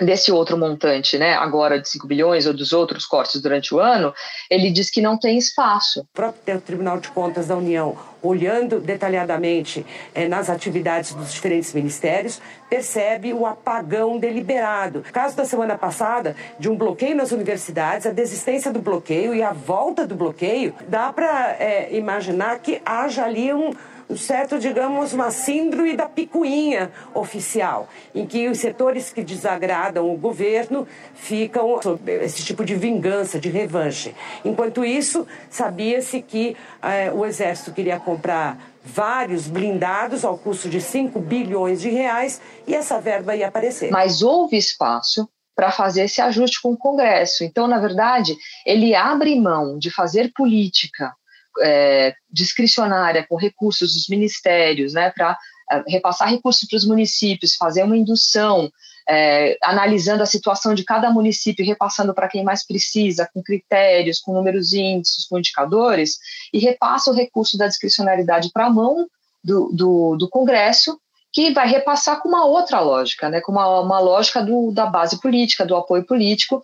desse 0.00 0.32
outro 0.32 0.56
montante, 0.56 1.18
né, 1.18 1.34
agora 1.34 1.80
de 1.80 1.88
5 1.88 2.06
bilhões 2.06 2.46
ou 2.46 2.54
dos 2.54 2.72
outros 2.72 3.04
cortes 3.04 3.40
durante 3.40 3.74
o 3.74 3.78
ano, 3.78 4.14
ele 4.50 4.70
diz 4.70 4.90
que 4.90 5.02
não 5.02 5.18
tem 5.18 5.36
espaço. 5.36 6.00
O 6.00 6.06
próprio 6.14 6.60
Tribunal 6.60 6.98
de 6.98 7.08
Contas 7.08 7.48
da 7.48 7.56
União, 7.56 7.96
olhando 8.22 8.80
detalhadamente 8.80 9.84
eh, 10.14 10.28
nas 10.28 10.48
atividades 10.48 11.12
dos 11.12 11.32
diferentes 11.32 11.74
ministérios, 11.74 12.40
percebe 12.70 13.34
o 13.34 13.44
apagão 13.44 14.18
deliberado. 14.18 15.04
Caso 15.12 15.36
da 15.36 15.44
semana 15.44 15.76
passada, 15.76 16.34
de 16.58 16.70
um 16.70 16.76
bloqueio 16.76 17.14
nas 17.14 17.32
universidades, 17.32 18.06
a 18.06 18.10
desistência 18.10 18.72
do 18.72 18.80
bloqueio 18.80 19.34
e 19.34 19.42
a 19.42 19.52
volta 19.52 20.06
do 20.06 20.14
bloqueio, 20.14 20.74
dá 20.88 21.12
para 21.12 21.56
eh, 21.58 21.88
imaginar 21.92 22.58
que 22.60 22.80
haja 22.86 23.24
ali 23.24 23.52
um 23.52 23.74
certo, 24.16 24.58
digamos, 24.58 25.12
uma 25.12 25.30
síndrome 25.30 25.96
da 25.96 26.06
picuinha 26.06 26.90
oficial, 27.14 27.88
em 28.14 28.26
que 28.26 28.48
os 28.48 28.58
setores 28.58 29.12
que 29.12 29.22
desagradam 29.22 30.12
o 30.12 30.16
governo 30.16 30.86
ficam 31.14 31.80
sob 31.82 32.10
esse 32.10 32.44
tipo 32.44 32.64
de 32.64 32.74
vingança, 32.74 33.38
de 33.38 33.48
revanche. 33.48 34.14
Enquanto 34.44 34.84
isso, 34.84 35.26
sabia-se 35.50 36.22
que 36.22 36.56
eh, 36.82 37.12
o 37.12 37.24
Exército 37.24 37.72
queria 37.72 37.98
comprar 37.98 38.58
vários 38.84 39.46
blindados 39.46 40.24
ao 40.24 40.36
custo 40.36 40.68
de 40.68 40.80
5 40.80 41.20
bilhões 41.20 41.80
de 41.80 41.88
reais 41.88 42.40
e 42.66 42.74
essa 42.74 43.00
verba 43.00 43.36
ia 43.36 43.48
aparecer. 43.48 43.90
Mas 43.90 44.22
houve 44.22 44.56
espaço 44.56 45.28
para 45.54 45.70
fazer 45.70 46.04
esse 46.04 46.20
ajuste 46.20 46.60
com 46.60 46.72
o 46.72 46.76
Congresso. 46.76 47.44
Então, 47.44 47.66
na 47.68 47.78
verdade, 47.78 48.36
ele 48.66 48.94
abre 48.94 49.38
mão 49.38 49.78
de 49.78 49.90
fazer 49.90 50.32
política 50.34 51.14
é, 51.60 52.14
discricionária 52.30 53.26
com 53.28 53.36
recursos 53.36 53.94
dos 53.94 54.08
ministérios, 54.08 54.92
né, 54.92 55.10
para 55.10 55.36
é, 55.70 55.82
repassar 55.88 56.28
recursos 56.28 56.68
para 56.68 56.76
os 56.76 56.84
municípios, 56.84 57.54
fazer 57.54 57.82
uma 57.82 57.96
indução, 57.96 58.70
é, 59.08 59.56
analisando 59.62 60.22
a 60.22 60.26
situação 60.26 60.74
de 60.74 60.84
cada 60.84 61.10
município, 61.10 61.64
repassando 61.64 62.14
para 62.14 62.28
quem 62.28 62.44
mais 62.44 62.66
precisa, 62.66 63.28
com 63.32 63.42
critérios, 63.42 64.20
com 64.20 64.32
números 64.32 64.72
índices, 64.72 65.26
com 65.26 65.38
indicadores, 65.38 66.18
e 66.52 66.58
repassa 66.58 67.10
o 67.10 67.14
recurso 67.14 67.56
da 67.56 67.66
discricionariedade 67.66 68.50
para 68.52 68.66
a 68.66 68.70
mão 68.70 69.06
do, 69.42 69.70
do, 69.72 70.16
do, 70.16 70.28
Congresso, 70.28 70.98
que 71.32 71.52
vai 71.52 71.66
repassar 71.66 72.20
com 72.20 72.28
uma 72.28 72.44
outra 72.44 72.80
lógica, 72.80 73.28
né, 73.28 73.40
com 73.40 73.52
uma, 73.52 73.80
uma 73.80 73.98
lógica 73.98 74.42
do, 74.42 74.70
da 74.70 74.86
base 74.86 75.20
política, 75.20 75.66
do 75.66 75.74
apoio 75.74 76.04
político, 76.04 76.62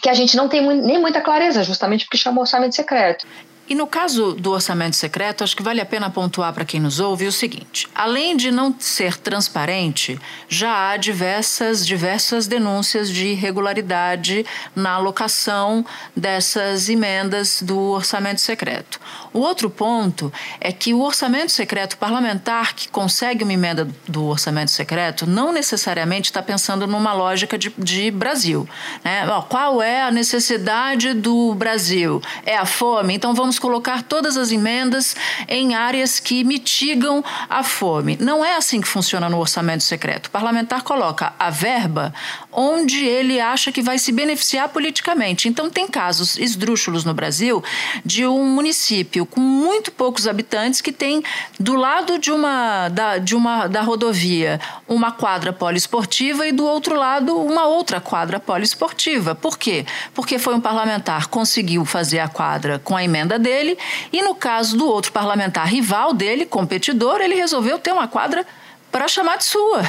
que 0.00 0.08
a 0.08 0.14
gente 0.14 0.36
não 0.36 0.48
tem 0.48 0.62
nem 0.62 1.00
muita 1.00 1.20
clareza, 1.20 1.62
justamente 1.62 2.04
porque 2.04 2.16
chama 2.16 2.40
orçamento 2.40 2.74
secreto. 2.74 3.26
E 3.72 3.74
no 3.74 3.86
caso 3.86 4.34
do 4.34 4.50
orçamento 4.50 4.96
secreto, 4.96 5.42
acho 5.42 5.56
que 5.56 5.62
vale 5.62 5.80
a 5.80 5.86
pena 5.86 6.10
pontuar 6.10 6.52
para 6.52 6.62
quem 6.62 6.78
nos 6.78 7.00
ouve 7.00 7.26
o 7.26 7.32
seguinte: 7.32 7.88
além 7.94 8.36
de 8.36 8.50
não 8.50 8.76
ser 8.78 9.16
transparente, 9.16 10.20
já 10.46 10.90
há 10.90 10.98
diversas, 10.98 11.86
diversas 11.86 12.46
denúncias 12.46 13.08
de 13.08 13.28
irregularidade 13.28 14.44
na 14.76 14.90
alocação 14.90 15.86
dessas 16.14 16.90
emendas 16.90 17.62
do 17.62 17.78
orçamento 17.78 18.42
secreto. 18.42 19.00
O 19.32 19.40
outro 19.40 19.70
ponto 19.70 20.32
é 20.60 20.70
que 20.72 20.92
o 20.92 21.00
orçamento 21.00 21.52
secreto 21.52 21.96
parlamentar 21.96 22.74
que 22.74 22.88
consegue 22.88 23.44
uma 23.44 23.52
emenda 23.52 23.88
do 24.06 24.26
orçamento 24.26 24.70
secreto 24.70 25.26
não 25.26 25.52
necessariamente 25.52 26.30
está 26.30 26.42
pensando 26.42 26.86
numa 26.86 27.12
lógica 27.12 27.56
de, 27.56 27.72
de 27.78 28.10
Brasil. 28.10 28.68
Né? 29.04 29.26
Qual 29.48 29.82
é 29.82 30.02
a 30.02 30.10
necessidade 30.10 31.14
do 31.14 31.54
Brasil? 31.54 32.20
É 32.44 32.56
a 32.56 32.66
fome? 32.66 33.14
Então 33.14 33.34
vamos 33.34 33.58
colocar 33.58 34.02
todas 34.02 34.36
as 34.36 34.52
emendas 34.52 35.16
em 35.48 35.74
áreas 35.74 36.20
que 36.20 36.44
mitigam 36.44 37.24
a 37.48 37.62
fome. 37.62 38.16
Não 38.20 38.44
é 38.44 38.56
assim 38.56 38.80
que 38.80 38.88
funciona 38.88 39.28
no 39.28 39.38
orçamento 39.38 39.82
secreto. 39.82 40.26
O 40.26 40.30
parlamentar 40.30 40.82
coloca 40.82 41.32
a 41.38 41.50
verba 41.50 42.12
onde 42.50 43.04
ele 43.06 43.40
acha 43.40 43.72
que 43.72 43.82
vai 43.82 43.98
se 43.98 44.12
beneficiar 44.12 44.68
politicamente. 44.68 45.48
Então, 45.48 45.70
tem 45.70 45.88
casos 45.88 46.36
esdrúxulos 46.36 47.04
no 47.04 47.14
Brasil 47.14 47.62
de 48.04 48.26
um 48.26 48.44
município 48.46 49.21
com 49.26 49.40
muito 49.40 49.90
poucos 49.92 50.26
habitantes 50.26 50.80
que 50.80 50.92
tem 50.92 51.22
do 51.58 51.74
lado 51.74 52.18
de 52.18 52.30
uma 52.30 52.88
da, 52.88 53.18
de 53.18 53.34
uma 53.34 53.66
da 53.66 53.82
rodovia 53.82 54.60
uma 54.88 55.12
quadra 55.12 55.52
poliesportiva 55.52 56.46
e 56.46 56.52
do 56.52 56.64
outro 56.64 56.94
lado 56.94 57.36
uma 57.36 57.66
outra 57.66 58.00
quadra 58.00 58.38
poliesportiva. 58.38 59.34
Por 59.34 59.58
quê? 59.58 59.86
Porque 60.14 60.38
foi 60.38 60.54
um 60.54 60.60
parlamentar 60.60 61.28
conseguiu 61.28 61.84
fazer 61.84 62.18
a 62.18 62.28
quadra 62.28 62.78
com 62.78 62.96
a 62.96 63.04
emenda 63.04 63.38
dele 63.38 63.78
e 64.12 64.22
no 64.22 64.34
caso 64.34 64.76
do 64.76 64.86
outro 64.86 65.12
parlamentar 65.12 65.66
rival 65.66 66.12
dele, 66.12 66.46
competidor, 66.46 67.20
ele 67.20 67.34
resolveu 67.34 67.78
ter 67.78 67.92
uma 67.92 68.08
quadra 68.08 68.46
para 68.90 69.08
chamar 69.08 69.38
de 69.38 69.44
sua. 69.44 69.82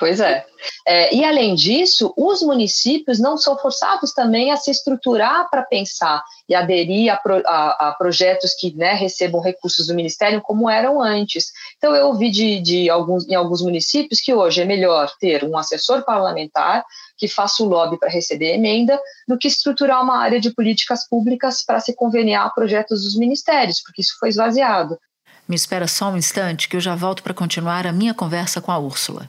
Pois 0.00 0.18
é. 0.18 0.46
é. 0.88 1.14
E 1.14 1.22
além 1.22 1.54
disso, 1.54 2.14
os 2.16 2.40
municípios 2.40 3.20
não 3.20 3.36
são 3.36 3.58
forçados 3.58 4.14
também 4.14 4.50
a 4.50 4.56
se 4.56 4.70
estruturar 4.70 5.50
para 5.50 5.62
pensar 5.62 6.24
e 6.48 6.54
aderir 6.54 7.12
a, 7.12 7.18
pro, 7.18 7.42
a, 7.46 7.88
a 7.88 7.92
projetos 7.92 8.54
que 8.54 8.74
né, 8.74 8.94
recebam 8.94 9.42
recursos 9.42 9.88
do 9.88 9.94
Ministério 9.94 10.40
como 10.40 10.70
eram 10.70 11.02
antes. 11.02 11.52
Então, 11.76 11.94
eu 11.94 12.06
ouvi 12.06 12.30
de, 12.30 12.60
de 12.60 12.88
alguns, 12.88 13.28
em 13.28 13.34
alguns 13.34 13.60
municípios 13.60 14.22
que 14.22 14.32
hoje 14.32 14.62
é 14.62 14.64
melhor 14.64 15.12
ter 15.20 15.44
um 15.44 15.54
assessor 15.58 16.02
parlamentar 16.02 16.82
que 17.18 17.28
faça 17.28 17.62
o 17.62 17.66
lobby 17.66 17.98
para 17.98 18.08
receber 18.08 18.54
emenda 18.54 18.98
do 19.28 19.36
que 19.36 19.48
estruturar 19.48 20.02
uma 20.02 20.16
área 20.16 20.40
de 20.40 20.50
políticas 20.54 21.06
públicas 21.06 21.62
para 21.62 21.78
se 21.78 21.94
conveniar 21.94 22.46
a 22.46 22.50
projetos 22.50 23.04
dos 23.04 23.18
ministérios, 23.18 23.82
porque 23.82 24.00
isso 24.00 24.16
foi 24.18 24.30
esvaziado. 24.30 24.98
Me 25.46 25.56
espera 25.56 25.86
só 25.86 26.08
um 26.08 26.16
instante 26.16 26.70
que 26.70 26.76
eu 26.76 26.80
já 26.80 26.94
volto 26.94 27.22
para 27.22 27.34
continuar 27.34 27.86
a 27.86 27.92
minha 27.92 28.14
conversa 28.14 28.62
com 28.62 28.72
a 28.72 28.78
Úrsula. 28.78 29.28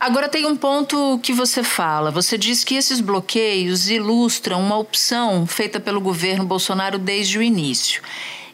Agora 0.00 0.28
tem 0.28 0.46
um 0.46 0.56
ponto 0.56 1.18
que 1.22 1.32
você 1.32 1.62
fala. 1.62 2.10
Você 2.10 2.38
diz 2.38 2.62
que 2.62 2.76
esses 2.76 3.00
bloqueios 3.00 3.90
ilustram 3.90 4.60
uma 4.60 4.78
opção 4.78 5.46
feita 5.46 5.80
pelo 5.80 6.00
governo 6.00 6.44
Bolsonaro 6.44 6.98
desde 6.98 7.38
o 7.38 7.42
início. 7.42 8.00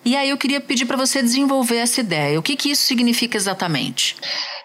E 0.04 0.16
aí 0.16 0.30
eu 0.30 0.36
queria 0.36 0.60
pedir 0.60 0.84
para 0.84 0.96
você 0.96 1.22
desenvolver 1.22 1.76
essa 1.76 2.00
ideia. 2.00 2.38
O 2.38 2.42
que, 2.42 2.56
que 2.56 2.70
isso 2.70 2.82
significa 2.82 3.36
exatamente? 3.36 4.16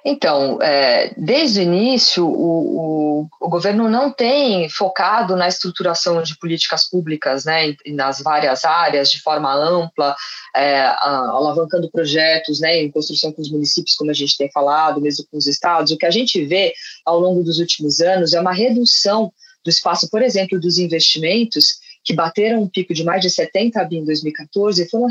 Então, 0.05 0.61
é, 0.61 1.13
desde 1.17 1.59
o 1.59 1.63
início, 1.63 2.25
o, 2.25 3.21
o, 3.21 3.27
o, 3.41 3.49
governo 3.49 3.89
não 3.89 4.11
tem 4.11 4.69
focado 4.69 5.35
na 5.35 5.47
estruturação 5.47 6.21
de 6.21 6.37
políticas 6.37 6.89
públicas 6.89 7.45
né, 7.45 7.75
nas 7.87 8.21
várias 8.21 8.63
áreas 8.63 9.11
de 9.11 9.21
forma 9.21 9.53
ampla, 9.53 10.15
é, 10.55 10.81
alavancando 10.81 11.91
projetos 11.91 12.59
né, 12.59 12.81
em 12.81 12.91
construção 12.91 13.31
com 13.33 13.41
os 13.41 13.51
municípios, 13.51 13.95
como 13.95 14.11
a 14.11 14.13
gente 14.13 14.37
tem 14.37 14.49
falado, 14.51 15.01
mesmo 15.01 15.25
com 15.29 15.37
os 15.37 15.47
estados. 15.47 15.91
O 15.91 15.97
que 15.97 16.05
a 16.05 16.11
gente 16.11 16.43
vê 16.45 16.73
ao 17.05 17.19
longo 17.19 17.43
dos 17.43 17.59
últimos 17.59 17.99
anos 17.99 18.33
é 18.33 18.39
uma 18.39 18.53
redução 18.53 19.31
do 19.63 19.69
espaço, 19.69 20.09
por 20.09 20.21
exemplo, 20.21 20.59
dos 20.59 20.77
investimentos 20.77 21.79
que 22.03 22.13
bateram 22.13 22.63
um 22.63 22.67
pico 22.67 22.93
de 22.93 23.03
mais 23.03 23.21
de 23.21 23.29
70 23.29 23.83
bi 23.85 23.97
em 23.97 24.05
2014 24.05 24.81
e 24.81 24.89
foram 24.89 25.07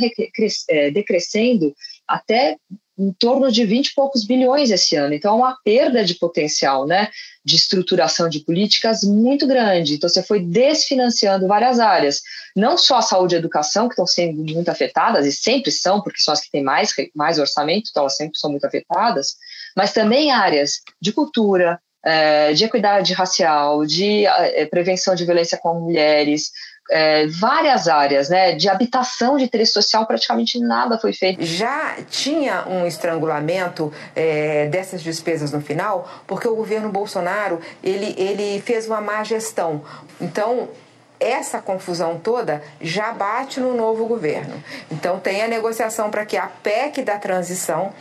é, 0.68 0.90
decrescendo 0.90 1.74
até 2.06 2.56
em 2.98 3.12
torno 3.12 3.52
de 3.52 3.64
20 3.64 3.88
e 3.88 3.94
poucos 3.94 4.24
bilhões 4.24 4.70
esse 4.70 4.96
ano. 4.96 5.14
Então, 5.14 5.34
é 5.34 5.36
uma 5.36 5.56
perda 5.64 6.04
de 6.04 6.14
potencial, 6.14 6.86
né, 6.86 7.08
de 7.44 7.54
estruturação 7.54 8.28
de 8.28 8.40
políticas 8.40 9.02
muito 9.04 9.46
grande. 9.46 9.94
Então, 9.94 10.08
você 10.08 10.22
foi 10.22 10.40
desfinanciando 10.40 11.46
várias 11.46 11.78
áreas, 11.78 12.20
não 12.56 12.76
só 12.76 12.98
a 12.98 13.02
saúde 13.02 13.34
e 13.34 13.36
a 13.36 13.38
educação, 13.38 13.88
que 13.88 13.92
estão 13.92 14.06
sendo 14.06 14.42
muito 14.52 14.68
afetadas, 14.68 15.24
e 15.26 15.32
sempre 15.32 15.70
são, 15.70 16.02
porque 16.02 16.20
são 16.20 16.32
as 16.32 16.40
que 16.40 16.50
têm 16.50 16.62
mais, 16.62 16.92
mais 17.14 17.38
orçamento, 17.38 17.88
então 17.90 18.02
elas 18.02 18.16
sempre 18.16 18.38
são 18.38 18.50
muito 18.50 18.66
afetadas, 18.66 19.36
mas 19.76 19.92
também 19.92 20.32
áreas 20.32 20.80
de 21.00 21.12
cultura, 21.12 21.80
é, 22.04 22.52
de 22.52 22.64
equidade 22.64 23.12
racial, 23.12 23.84
de 23.84 24.24
é, 24.26 24.64
prevenção 24.66 25.14
de 25.14 25.24
violência 25.24 25.58
com 25.58 25.80
mulheres, 25.80 26.50
é, 26.90 27.26
várias 27.26 27.88
áreas, 27.88 28.28
né? 28.28 28.52
De 28.52 28.68
habitação 28.68 29.36
de 29.36 29.44
interesse 29.44 29.72
social, 29.72 30.06
praticamente 30.06 30.58
nada 30.58 30.98
foi 30.98 31.12
feito. 31.12 31.44
Já 31.44 31.96
tinha 32.08 32.64
um 32.66 32.86
estrangulamento 32.86 33.92
é, 34.14 34.66
dessas 34.66 35.02
despesas 35.02 35.52
no 35.52 35.60
final, 35.60 36.08
porque 36.26 36.48
o 36.48 36.54
governo 36.54 36.88
Bolsonaro 36.90 37.60
ele, 37.82 38.14
ele 38.16 38.60
fez 38.60 38.86
uma 38.86 39.00
má 39.00 39.22
gestão. 39.22 39.82
Então, 40.20 40.68
essa 41.20 41.60
confusão 41.60 42.18
toda 42.18 42.62
já 42.80 43.12
bate 43.12 43.60
no 43.60 43.74
novo 43.74 44.06
governo. 44.06 44.62
Então, 44.90 45.18
tem 45.18 45.42
a 45.42 45.48
negociação 45.48 46.10
para 46.10 46.24
que 46.24 46.36
a 46.36 46.46
PEC 46.46 47.02
da 47.02 47.18
transição 47.18 47.92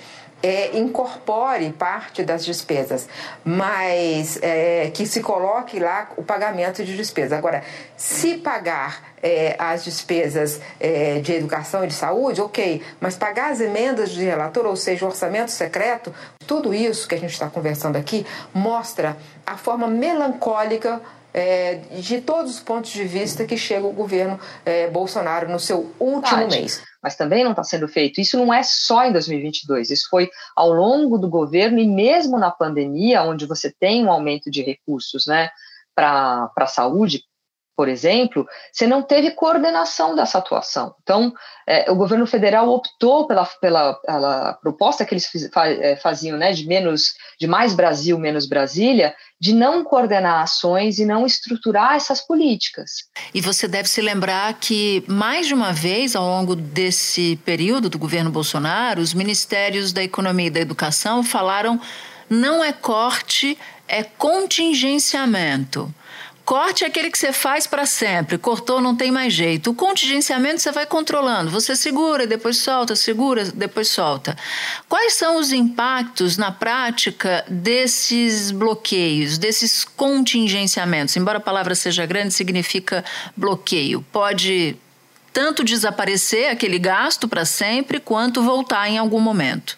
é, 0.42 0.78
incorpore 0.78 1.72
parte 1.72 2.24
das 2.24 2.46
despesas, 2.46 3.08
mas 3.44 4.38
é, 4.42 4.92
que 4.94 5.06
se 5.06 5.22
coloque 5.22 5.80
lá 5.80 6.10
o 6.16 6.24
pagamento 6.24 6.84
de 6.84 6.96
despesas. 6.96 7.34
Agora, 7.34 7.64
se 7.96 8.36
pagar 8.36 9.04
é, 9.22 9.56
as 9.58 9.84
despesas 9.84 10.62
é, 10.80 11.20
de 11.20 11.34
educação 11.34 11.84
e 11.84 11.88
de 11.88 11.94
saúde, 11.94 12.42
ok, 12.42 12.82
mas 13.00 13.18
pagar 13.18 13.52
as 13.52 13.60
emendas 13.60 14.12
de 14.12 14.24
relator, 14.24 14.66
ou 14.66 14.76
seja, 14.76 15.06
o 15.06 15.10
orçamento 15.10 15.52
secreto, 15.52 16.14
tudo 16.46 16.74
isso 16.74 17.08
que 17.08 17.16
a 17.16 17.20
gente 17.20 17.34
está 17.34 17.50
conversando 17.50 17.96
aqui 17.96 18.26
mostra 18.54 19.18
a 19.46 19.58
forma 19.58 19.88
melancólica 19.88 21.02
é, 21.34 21.76
de 22.00 22.22
todos 22.22 22.56
os 22.56 22.60
pontos 22.60 22.92
de 22.92 23.04
vista 23.04 23.46
que 23.46 23.58
chega 23.58 23.86
o 23.86 23.92
governo 23.92 24.40
é, 24.66 24.88
Bolsonaro 24.88 25.50
no 25.50 25.60
seu 25.60 25.92
último 26.00 26.48
mês. 26.48 26.82
Mas 27.08 27.16
também 27.16 27.42
não 27.42 27.52
está 27.52 27.64
sendo 27.64 27.88
feito. 27.88 28.20
Isso 28.20 28.38
não 28.38 28.54
é 28.54 28.62
só 28.64 29.06
em 29.06 29.14
2022, 29.14 29.92
isso 29.92 30.10
foi 30.10 30.30
ao 30.54 30.74
longo 30.74 31.18
do 31.18 31.30
governo 31.30 31.80
e 31.80 31.88
mesmo 31.88 32.38
na 32.38 32.52
pandemia, 32.52 33.24
onde 33.24 33.46
você 33.46 33.72
tem 33.72 34.04
um 34.04 34.12
aumento 34.12 34.52
de 34.52 34.62
recursos 34.62 35.26
né, 35.26 35.50
para 35.96 36.52
a 36.54 36.68
saúde, 36.68 37.24
por 37.78 37.88
exemplo, 37.88 38.44
você 38.74 38.88
não 38.88 39.04
teve 39.04 39.30
coordenação 39.30 40.16
dessa 40.16 40.40
atuação. 40.40 40.96
Então, 41.04 41.32
é, 41.68 41.92
o 41.92 41.96
governo 41.96 42.26
federal 42.26 42.68
optou 42.70 43.28
pela, 43.28 43.46
pela, 43.46 43.94
pela 43.94 44.54
proposta 44.54 45.06
que 45.06 45.14
eles 45.14 45.30
é, 45.56 45.96
faziam, 45.96 46.40
né, 46.40 46.52
de 46.54 46.66
menos, 46.66 47.14
de 47.40 47.46
mais 47.46 47.76
Brasil, 47.76 48.18
menos 48.18 48.48
Brasília, 48.48 49.14
de 49.40 49.54
não 49.54 49.84
coordenar 49.84 50.42
ações 50.42 50.98
e 50.98 51.06
não 51.06 51.24
estruturar 51.24 51.94
essas 51.94 52.20
políticas. 52.20 53.04
E 53.32 53.40
você 53.40 53.68
deve 53.68 53.88
se 53.88 54.02
lembrar 54.02 54.56
que 54.56 55.04
mais 55.08 55.46
de 55.46 55.54
uma 55.54 55.72
vez 55.72 56.16
ao 56.16 56.26
longo 56.26 56.56
desse 56.56 57.36
período 57.46 57.92
do 57.92 58.00
governo 58.00 58.32
Bolsonaro, 58.32 59.02
os 59.02 59.14
ministérios 59.14 59.94
da 59.94 60.04
Economia 60.04 60.48
e 60.48 60.50
da 60.50 60.60
Educação 60.60 61.22
falaram 61.22 61.80
não 62.28 62.64
é 62.64 62.74
corte, 62.74 63.56
é 63.88 64.04
contingenciamento. 64.04 65.94
Corte 66.48 66.86
é 66.86 66.88
aquele 66.88 67.12
que 67.12 67.18
você 67.18 67.34
faz 67.34 67.68
para 67.68 67.86
sempre. 67.86 68.38
Cortou, 68.38 68.80
não 68.80 68.96
tem 68.96 69.12
mais 69.12 69.34
jeito. 69.34 69.72
O 69.72 69.74
contingenciamento 69.74 70.62
você 70.62 70.72
vai 70.72 70.86
controlando. 70.86 71.52
Você 71.52 71.76
segura, 71.76 72.26
depois 72.26 72.56
solta, 72.56 72.96
segura, 72.96 73.44
depois 73.52 73.90
solta. 73.90 74.34
Quais 74.88 75.16
são 75.16 75.36
os 75.36 75.52
impactos 75.52 76.38
na 76.38 76.50
prática 76.50 77.44
desses 77.50 78.50
bloqueios, 78.52 79.38
desses 79.38 79.84
contingenciamentos? 79.84 81.18
Embora 81.18 81.38
a 81.38 81.42
palavra 81.42 81.76
seja 81.76 82.06
grande, 82.06 82.34
significa 82.34 83.04
bloqueio. 83.36 84.02
Pode 84.10 84.78
tanto 85.34 85.66
desaparecer 85.66 86.50
aquele 86.50 86.80
gasto 86.80 87.28
para 87.28 87.44
sempre, 87.44 88.00
quanto 88.00 88.42
voltar 88.42 88.88
em 88.88 88.98
algum 88.98 89.20
momento. 89.20 89.78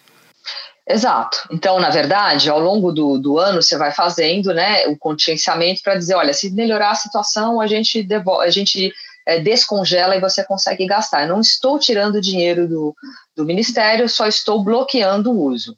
Exato. 0.90 1.46
Então, 1.52 1.78
na 1.78 1.88
verdade, 1.88 2.50
ao 2.50 2.58
longo 2.58 2.90
do, 2.90 3.16
do 3.16 3.38
ano, 3.38 3.62
você 3.62 3.78
vai 3.78 3.92
fazendo 3.92 4.52
né, 4.52 4.88
o 4.88 4.98
contingenciamento 4.98 5.82
para 5.84 5.94
dizer: 5.94 6.16
olha, 6.16 6.32
se 6.32 6.50
melhorar 6.50 6.90
a 6.90 6.96
situação, 6.96 7.60
a 7.60 7.66
gente, 7.68 8.04
a 8.40 8.50
gente 8.50 8.92
é, 9.24 9.38
descongela 9.38 10.16
e 10.16 10.20
você 10.20 10.44
consegue 10.44 10.84
gastar. 10.86 11.22
Eu 11.22 11.28
não 11.28 11.40
estou 11.40 11.78
tirando 11.78 12.20
dinheiro 12.20 12.66
do, 12.66 12.92
do 13.36 13.44
Ministério, 13.44 14.08
só 14.08 14.26
estou 14.26 14.64
bloqueando 14.64 15.30
o 15.30 15.40
uso. 15.40 15.76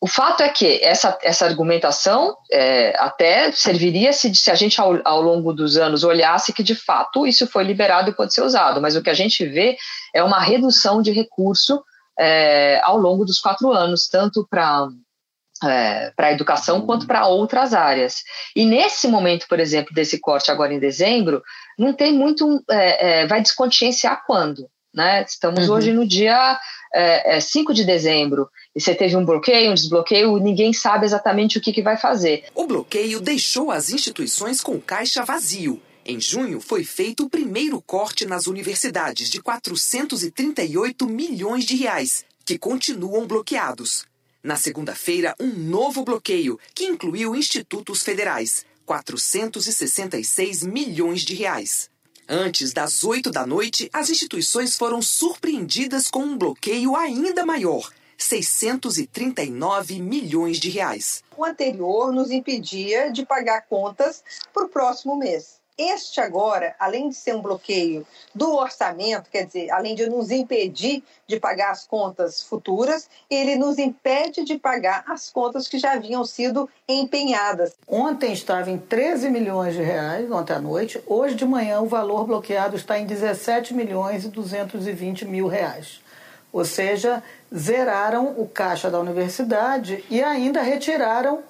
O 0.00 0.06
fato 0.06 0.44
é 0.44 0.48
que 0.48 0.80
essa, 0.84 1.18
essa 1.20 1.44
argumentação 1.44 2.36
é, 2.52 2.96
até 3.00 3.50
serviria 3.50 4.12
se, 4.12 4.32
se 4.32 4.52
a 4.52 4.54
gente, 4.54 4.80
ao, 4.80 5.00
ao 5.04 5.20
longo 5.20 5.52
dos 5.52 5.76
anos, 5.76 6.04
olhasse 6.04 6.52
que 6.52 6.62
de 6.62 6.76
fato 6.76 7.26
isso 7.26 7.44
foi 7.48 7.64
liberado 7.64 8.08
e 8.08 8.14
pode 8.14 8.32
ser 8.32 8.42
usado, 8.42 8.80
mas 8.80 8.94
o 8.94 9.02
que 9.02 9.10
a 9.10 9.14
gente 9.14 9.44
vê 9.44 9.76
é 10.14 10.22
uma 10.22 10.38
redução 10.38 11.02
de 11.02 11.10
recurso 11.10 11.82
é, 12.18 12.80
ao 12.82 12.98
longo 12.98 13.24
dos 13.24 13.38
quatro 13.38 13.72
anos, 13.72 14.08
tanto 14.08 14.46
para 14.48 14.88
é, 15.64 16.12
para 16.16 16.28
a 16.28 16.32
educação 16.32 16.82
quanto 16.82 17.06
para 17.06 17.26
outras 17.26 17.74
áreas. 17.74 18.22
E 18.54 18.64
nesse 18.64 19.08
momento, 19.08 19.46
por 19.48 19.58
exemplo, 19.58 19.92
desse 19.92 20.20
corte 20.20 20.50
agora 20.50 20.72
em 20.72 20.78
dezembro, 20.78 21.42
não 21.78 21.92
tem 21.92 22.12
muito. 22.12 22.62
É, 22.70 23.22
é, 23.22 23.26
vai 23.26 23.42
desconscienciar 23.42 24.24
quando? 24.26 24.68
Né? 24.94 25.22
Estamos 25.22 25.68
uhum. 25.68 25.74
hoje 25.74 25.92
no 25.92 26.06
dia 26.06 26.58
é, 26.94 27.40
5 27.40 27.70
é, 27.70 27.74
de 27.74 27.84
dezembro 27.84 28.48
e 28.74 28.80
você 28.80 28.94
teve 28.94 29.16
um 29.16 29.24
bloqueio, 29.24 29.70
um 29.70 29.74
desbloqueio, 29.74 30.38
ninguém 30.38 30.72
sabe 30.72 31.04
exatamente 31.04 31.58
o 31.58 31.60
que, 31.60 31.72
que 31.72 31.82
vai 31.82 31.96
fazer. 31.96 32.44
O 32.54 32.66
bloqueio 32.66 33.20
deixou 33.20 33.70
as 33.70 33.90
instituições 33.90 34.60
com 34.60 34.80
caixa 34.80 35.24
vazio. 35.24 35.80
Em 36.10 36.18
junho, 36.18 36.58
foi 36.58 36.84
feito 36.84 37.26
o 37.26 37.28
primeiro 37.28 37.82
corte 37.82 38.24
nas 38.24 38.46
universidades 38.46 39.28
de 39.28 39.42
438 39.42 41.06
milhões 41.06 41.66
de 41.66 41.76
reais, 41.76 42.24
que 42.46 42.58
continuam 42.58 43.26
bloqueados. 43.26 44.06
Na 44.42 44.56
segunda-feira, 44.56 45.34
um 45.38 45.48
novo 45.48 46.02
bloqueio, 46.02 46.58
que 46.74 46.86
incluiu 46.86 47.36
institutos 47.36 48.02
federais, 48.02 48.64
466 48.86 50.62
milhões 50.62 51.20
de 51.20 51.34
reais. 51.34 51.90
Antes 52.26 52.72
das 52.72 53.04
8 53.04 53.30
da 53.30 53.46
noite, 53.46 53.90
as 53.92 54.08
instituições 54.08 54.78
foram 54.78 55.02
surpreendidas 55.02 56.08
com 56.08 56.20
um 56.20 56.38
bloqueio 56.38 56.96
ainda 56.96 57.44
maior, 57.44 57.92
639 58.16 60.00
milhões 60.00 60.58
de 60.58 60.70
reais. 60.70 61.22
O 61.36 61.44
anterior 61.44 62.10
nos 62.14 62.30
impedia 62.30 63.12
de 63.12 63.26
pagar 63.26 63.66
contas 63.68 64.24
para 64.54 64.64
o 64.64 64.70
próximo 64.70 65.14
mês. 65.14 65.57
Este 65.78 66.20
agora, 66.20 66.74
além 66.76 67.08
de 67.08 67.14
ser 67.14 67.36
um 67.36 67.40
bloqueio 67.40 68.04
do 68.34 68.52
orçamento, 68.56 69.30
quer 69.30 69.46
dizer, 69.46 69.70
além 69.70 69.94
de 69.94 70.08
nos 70.10 70.28
impedir 70.28 71.04
de 71.24 71.38
pagar 71.38 71.70
as 71.70 71.86
contas 71.86 72.42
futuras, 72.42 73.08
ele 73.30 73.54
nos 73.54 73.78
impede 73.78 74.42
de 74.44 74.58
pagar 74.58 75.04
as 75.06 75.30
contas 75.30 75.68
que 75.68 75.78
já 75.78 75.92
haviam 75.92 76.24
sido 76.24 76.68
empenhadas. 76.88 77.74
Ontem 77.86 78.32
estava 78.32 78.68
em 78.68 78.76
13 78.76 79.30
milhões 79.30 79.74
de 79.74 79.82
reais, 79.82 80.28
ontem 80.32 80.54
à 80.54 80.60
noite. 80.60 81.00
Hoje 81.06 81.36
de 81.36 81.44
manhã 81.44 81.80
o 81.80 81.86
valor 81.86 82.26
bloqueado 82.26 82.74
está 82.74 82.98
em 82.98 83.06
17 83.06 83.72
milhões 83.72 84.24
e 84.24 84.28
220 84.30 85.26
mil 85.26 85.46
reais. 85.46 86.00
Ou 86.52 86.64
seja, 86.64 87.22
zeraram 87.54 88.34
o 88.36 88.48
caixa 88.48 88.90
da 88.90 88.98
universidade 88.98 90.04
e 90.10 90.20
ainda 90.20 90.60
retiraram 90.60 91.44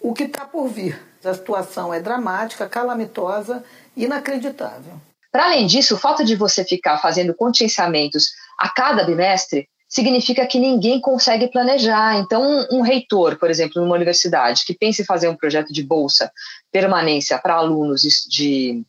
o 0.00 0.14
que 0.14 0.22
está 0.22 0.46
por 0.46 0.66
vir. 0.68 0.98
A 1.26 1.34
situação 1.34 1.92
é 1.92 2.00
dramática, 2.00 2.68
calamitosa, 2.68 3.64
inacreditável. 3.96 4.94
Para 5.32 5.46
além 5.46 5.66
disso, 5.66 5.94
o 5.94 5.98
fato 5.98 6.24
de 6.24 6.34
você 6.34 6.64
ficar 6.64 6.98
fazendo 6.98 7.34
contingenciamentos 7.34 8.30
a 8.58 8.68
cada 8.68 9.04
bimestre 9.04 9.68
significa 9.88 10.46
que 10.46 10.58
ninguém 10.58 11.00
consegue 11.00 11.48
planejar. 11.48 12.18
Então, 12.18 12.66
um, 12.70 12.80
reitor, 12.80 13.36
por 13.38 13.50
exemplo, 13.50 13.82
numa 13.82 13.94
universidade, 13.94 14.64
que 14.64 14.74
pense 14.74 15.02
em 15.02 15.04
fazer 15.04 15.28
um 15.28 15.36
projeto 15.36 15.72
de 15.72 15.82
bolsa 15.82 16.30
permanência 16.72 17.38
para 17.38 17.54
alunos 17.54 18.00
de, 18.28 18.82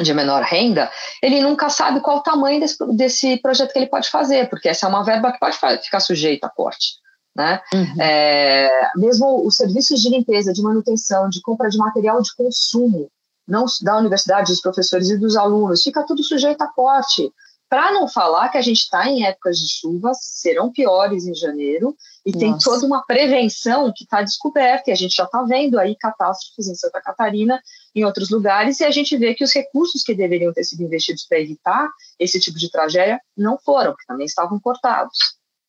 de 0.00 0.14
menor 0.14 0.42
renda, 0.42 0.90
ele 1.22 1.40
nunca 1.40 1.68
sabe 1.68 2.00
qual 2.00 2.18
o 2.18 2.22
tamanho 2.22 2.60
desse, 2.60 2.76
desse 2.96 3.36
projeto 3.38 3.72
que 3.72 3.78
ele 3.78 3.88
pode 3.88 4.08
fazer, 4.10 4.48
porque 4.48 4.68
essa 4.68 4.86
é 4.86 4.88
uma 4.88 5.04
verba 5.04 5.32
que 5.32 5.38
pode 5.38 5.56
ficar 5.82 6.00
sujeita 6.00 6.46
a 6.46 6.50
corte. 6.50 6.99
Né? 7.36 7.60
Uhum. 7.72 8.02
É, 8.02 8.90
mesmo 8.96 9.46
os 9.46 9.56
serviços 9.56 10.00
de 10.00 10.10
limpeza, 10.10 10.52
de 10.52 10.62
manutenção, 10.62 11.28
de 11.28 11.40
compra 11.40 11.68
de 11.68 11.78
material 11.78 12.20
de 12.20 12.34
consumo, 12.34 13.08
não 13.46 13.64
da 13.82 13.98
universidade, 13.98 14.52
dos 14.52 14.60
professores 14.60 15.10
e 15.10 15.18
dos 15.18 15.36
alunos, 15.36 15.82
fica 15.82 16.04
tudo 16.04 16.22
sujeito 16.22 16.62
a 16.62 16.68
corte. 16.68 17.32
Para 17.68 17.92
não 17.92 18.08
falar 18.08 18.48
que 18.48 18.58
a 18.58 18.62
gente 18.62 18.78
está 18.78 19.08
em 19.08 19.24
épocas 19.24 19.56
de 19.56 19.68
chuva, 19.68 20.10
serão 20.14 20.72
piores 20.72 21.24
em 21.24 21.34
janeiro, 21.34 21.96
e 22.26 22.32
Nossa. 22.32 22.40
tem 22.40 22.58
toda 22.58 22.84
uma 22.84 23.04
prevenção 23.06 23.92
que 23.94 24.02
está 24.02 24.22
descoberta, 24.22 24.90
e 24.90 24.92
a 24.92 24.96
gente 24.96 25.14
já 25.14 25.22
está 25.22 25.42
vendo 25.44 25.78
aí 25.78 25.96
catástrofes 25.96 26.66
em 26.66 26.74
Santa 26.74 27.00
Catarina, 27.00 27.62
em 27.94 28.04
outros 28.04 28.28
lugares, 28.28 28.80
e 28.80 28.84
a 28.84 28.90
gente 28.90 29.16
vê 29.16 29.34
que 29.34 29.44
os 29.44 29.52
recursos 29.52 30.02
que 30.02 30.14
deveriam 30.14 30.52
ter 30.52 30.64
sido 30.64 30.82
investidos 30.82 31.24
para 31.28 31.38
evitar 31.38 31.88
esse 32.18 32.40
tipo 32.40 32.58
de 32.58 32.70
tragédia 32.72 33.20
não 33.36 33.56
foram, 33.56 33.92
porque 33.92 34.06
também 34.06 34.26
estavam 34.26 34.58
cortados, 34.58 35.16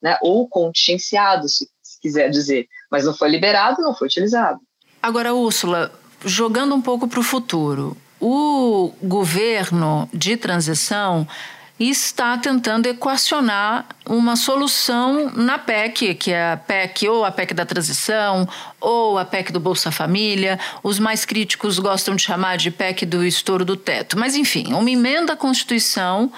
né? 0.02 0.18
ou 0.22 0.48
contingenciados, 0.48 1.58
se, 1.58 1.70
se 1.82 2.00
quiser 2.02 2.30
dizer, 2.30 2.68
mas 2.90 3.06
não 3.06 3.14
foi 3.14 3.30
liberado, 3.30 3.82
não 3.82 3.96
foi 3.96 4.08
utilizado. 4.08 4.60
Agora, 5.02 5.34
Úrsula, 5.34 5.92
jogando 6.26 6.76
um 6.76 6.82
pouco 6.82 7.08
para 7.08 7.20
o 7.20 7.24
futuro, 7.24 7.98
o 8.20 8.94
governo 9.02 10.08
de 10.14 10.38
transição 10.38 11.28
está 11.90 12.38
tentando 12.38 12.86
equacionar 12.86 13.88
uma 14.06 14.36
solução 14.36 15.32
na 15.36 15.58
PEC, 15.58 16.14
que 16.14 16.32
é 16.32 16.52
a 16.52 16.58
PEC 16.58 17.08
ou 17.08 17.26
a 17.26 17.32
PEC 17.32 17.54
da 17.56 17.66
transição 17.66 18.48
ou 18.80 19.18
a 19.18 19.26
PEC 19.26 19.52
do 19.52 19.60
Bolsa 19.60 19.92
Família. 19.92 20.60
Os 20.84 21.00
mais 21.00 21.26
críticos 21.26 21.80
gostam 21.80 22.16
de 22.16 22.22
chamar 22.22 22.58
de 22.58 22.70
PEC 22.70 23.06
do 23.06 23.26
estouro 23.26 23.66
do 23.66 23.76
teto. 23.76 24.18
Mas, 24.20 24.36
enfim, 24.36 24.74
uma 24.74 24.92
emenda 24.92 25.34
à 25.34 25.36
Constituição 25.36 26.32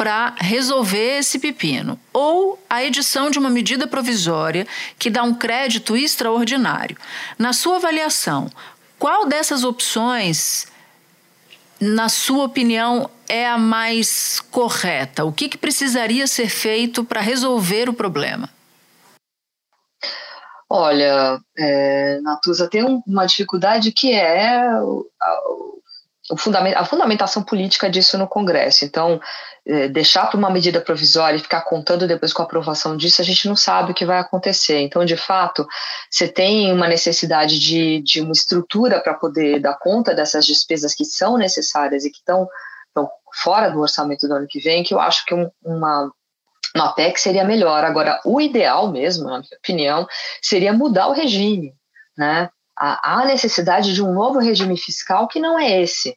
para 0.00 0.32
resolver 0.38 1.18
esse 1.18 1.38
pepino. 1.38 2.00
Ou 2.10 2.58
a 2.70 2.82
edição 2.82 3.30
de 3.30 3.38
uma 3.38 3.50
medida 3.50 3.86
provisória 3.86 4.66
que 4.98 5.10
dá 5.10 5.22
um 5.22 5.34
crédito 5.34 5.94
extraordinário. 5.94 6.96
Na 7.38 7.52
sua 7.52 7.76
avaliação, 7.76 8.50
qual 8.98 9.26
dessas 9.26 9.62
opções 9.62 10.66
na 11.78 12.08
sua 12.08 12.44
opinião, 12.44 13.10
é 13.28 13.46
a 13.46 13.58
mais 13.58 14.40
correta? 14.50 15.24
O 15.24 15.32
que, 15.32 15.50
que 15.50 15.58
precisaria 15.58 16.26
ser 16.26 16.48
feito 16.48 17.04
para 17.04 17.20
resolver 17.20 17.88
o 17.88 17.94
problema? 17.94 18.48
Olha, 20.68 21.38
é, 21.58 22.20
Natuza 22.22 22.68
tem 22.68 23.02
uma 23.06 23.26
dificuldade 23.26 23.92
que 23.92 24.12
é 24.12 24.62
o, 24.82 25.06
a, 25.20 25.40
o 25.50 25.70
a 26.76 26.84
fundamentação 26.84 27.42
política 27.42 27.90
disso 27.90 28.16
no 28.16 28.28
Congresso. 28.28 28.84
Então, 28.84 29.20
deixar 29.92 30.26
para 30.26 30.38
uma 30.38 30.50
medida 30.50 30.80
provisória 30.80 31.36
e 31.36 31.40
ficar 31.40 31.62
contando 31.62 32.06
depois 32.06 32.32
com 32.32 32.42
a 32.42 32.44
aprovação 32.44 32.96
disso, 32.96 33.20
a 33.20 33.24
gente 33.24 33.46
não 33.46 33.54
sabe 33.54 33.92
o 33.92 33.94
que 33.94 34.06
vai 34.06 34.18
acontecer. 34.18 34.80
Então, 34.80 35.04
de 35.04 35.16
fato, 35.16 35.66
você 36.10 36.26
tem 36.26 36.72
uma 36.72 36.88
necessidade 36.88 37.58
de, 37.58 38.02
de 38.02 38.20
uma 38.20 38.32
estrutura 38.32 39.00
para 39.00 39.14
poder 39.14 39.60
dar 39.60 39.78
conta 39.78 40.14
dessas 40.14 40.46
despesas 40.46 40.94
que 40.94 41.04
são 41.04 41.36
necessárias 41.36 42.04
e 42.04 42.10
que 42.10 42.18
estão, 42.18 42.48
estão 42.88 43.10
fora 43.34 43.70
do 43.70 43.80
orçamento 43.80 44.26
do 44.26 44.34
ano 44.34 44.46
que 44.48 44.60
vem, 44.60 44.82
que 44.82 44.94
eu 44.94 45.00
acho 45.00 45.24
que 45.26 45.34
um, 45.34 45.50
uma, 45.62 46.10
uma 46.74 46.92
PEC 46.94 47.20
seria 47.20 47.44
melhor. 47.44 47.84
Agora, 47.84 48.20
o 48.24 48.40
ideal 48.40 48.90
mesmo, 48.90 49.24
na 49.24 49.38
minha 49.38 49.58
opinião, 49.58 50.06
seria 50.42 50.72
mudar 50.72 51.08
o 51.08 51.12
regime, 51.12 51.74
né? 52.16 52.48
Há 52.82 53.26
necessidade 53.26 53.92
de 53.92 54.02
um 54.02 54.14
novo 54.14 54.38
regime 54.38 54.74
fiscal 54.74 55.28
que 55.28 55.38
não 55.38 55.58
é 55.58 55.82
esse 55.82 56.16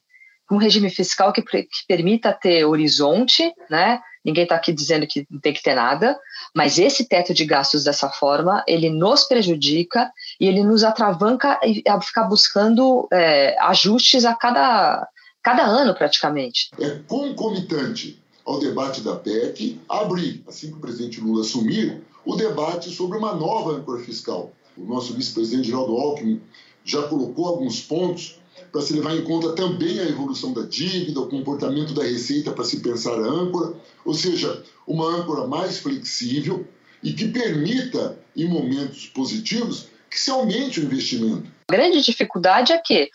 um 0.50 0.56
regime 0.56 0.90
fiscal 0.90 1.32
que, 1.32 1.42
que 1.42 1.66
permita 1.88 2.32
ter 2.32 2.64
horizonte, 2.64 3.52
né? 3.70 4.00
Ninguém 4.24 4.44
está 4.44 4.56
aqui 4.56 4.72
dizendo 4.72 5.06
que 5.06 5.26
não 5.30 5.38
tem 5.38 5.52
que 5.52 5.62
ter 5.62 5.74
nada, 5.74 6.18
mas 6.54 6.78
esse 6.78 7.06
teto 7.06 7.34
de 7.34 7.44
gastos 7.44 7.84
dessa 7.84 8.08
forma, 8.08 8.64
ele 8.66 8.88
nos 8.88 9.24
prejudica 9.24 10.10
e 10.40 10.46
ele 10.46 10.64
nos 10.64 10.82
atravanca 10.82 11.60
a 11.86 12.00
ficar 12.00 12.24
buscando 12.24 13.06
é, 13.12 13.54
ajustes 13.60 14.24
a 14.24 14.34
cada, 14.34 15.06
cada 15.42 15.64
ano, 15.64 15.94
praticamente. 15.94 16.70
É 16.80 16.98
concomitante 17.06 18.18
ao 18.46 18.58
debate 18.58 19.02
da 19.02 19.14
PEC 19.14 19.78
abrir, 19.88 20.42
assim 20.46 20.70
que 20.70 20.76
o 20.76 20.80
presidente 20.80 21.20
Lula 21.20 21.42
assumir, 21.42 22.02
o 22.24 22.34
debate 22.34 22.90
sobre 22.90 23.18
uma 23.18 23.34
nova 23.34 23.72
âncora 23.72 24.02
fiscal. 24.02 24.52
O 24.76 24.84
nosso 24.84 25.12
vice-presidente 25.12 25.68
Geraldo 25.68 25.96
Alckmin 25.96 26.40
já 26.82 27.02
colocou 27.02 27.46
alguns 27.46 27.80
pontos 27.82 28.38
para 28.74 28.82
se 28.82 28.92
levar 28.92 29.14
em 29.14 29.22
conta 29.22 29.52
também 29.52 30.00
a 30.00 30.08
evolução 30.08 30.52
da 30.52 30.62
dívida, 30.62 31.20
o 31.20 31.28
comportamento 31.28 31.94
da 31.94 32.02
receita 32.02 32.50
para 32.50 32.64
se 32.64 32.80
pensar 32.80 33.12
a 33.12 33.28
âncora, 33.28 33.72
ou 34.04 34.12
seja, 34.12 34.64
uma 34.84 35.06
âncora 35.06 35.46
mais 35.46 35.78
flexível 35.78 36.66
e 37.00 37.12
que 37.12 37.28
permita, 37.28 38.18
em 38.36 38.48
momentos 38.48 39.06
positivos, 39.06 39.86
que 40.10 40.18
se 40.18 40.28
aumente 40.28 40.80
o 40.80 40.82
investimento. 40.82 41.48
A 41.70 41.72
grande 41.72 42.02
dificuldade 42.02 42.72
é 42.72 42.78
que 42.78 43.08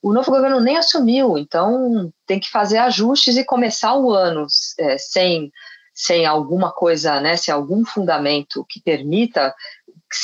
o 0.00 0.12
novo 0.12 0.30
governo 0.30 0.60
nem 0.60 0.76
assumiu, 0.76 1.36
então 1.36 2.12
tem 2.24 2.38
que 2.38 2.48
fazer 2.48 2.78
ajustes 2.78 3.36
e 3.36 3.42
começar 3.42 3.96
o 3.96 4.12
ano 4.12 4.46
é, 4.78 4.96
sem, 4.96 5.50
sem 5.92 6.24
alguma 6.24 6.70
coisa, 6.70 7.20
né, 7.20 7.36
sem 7.36 7.52
algum 7.52 7.84
fundamento 7.84 8.64
que 8.68 8.80
permita 8.80 9.52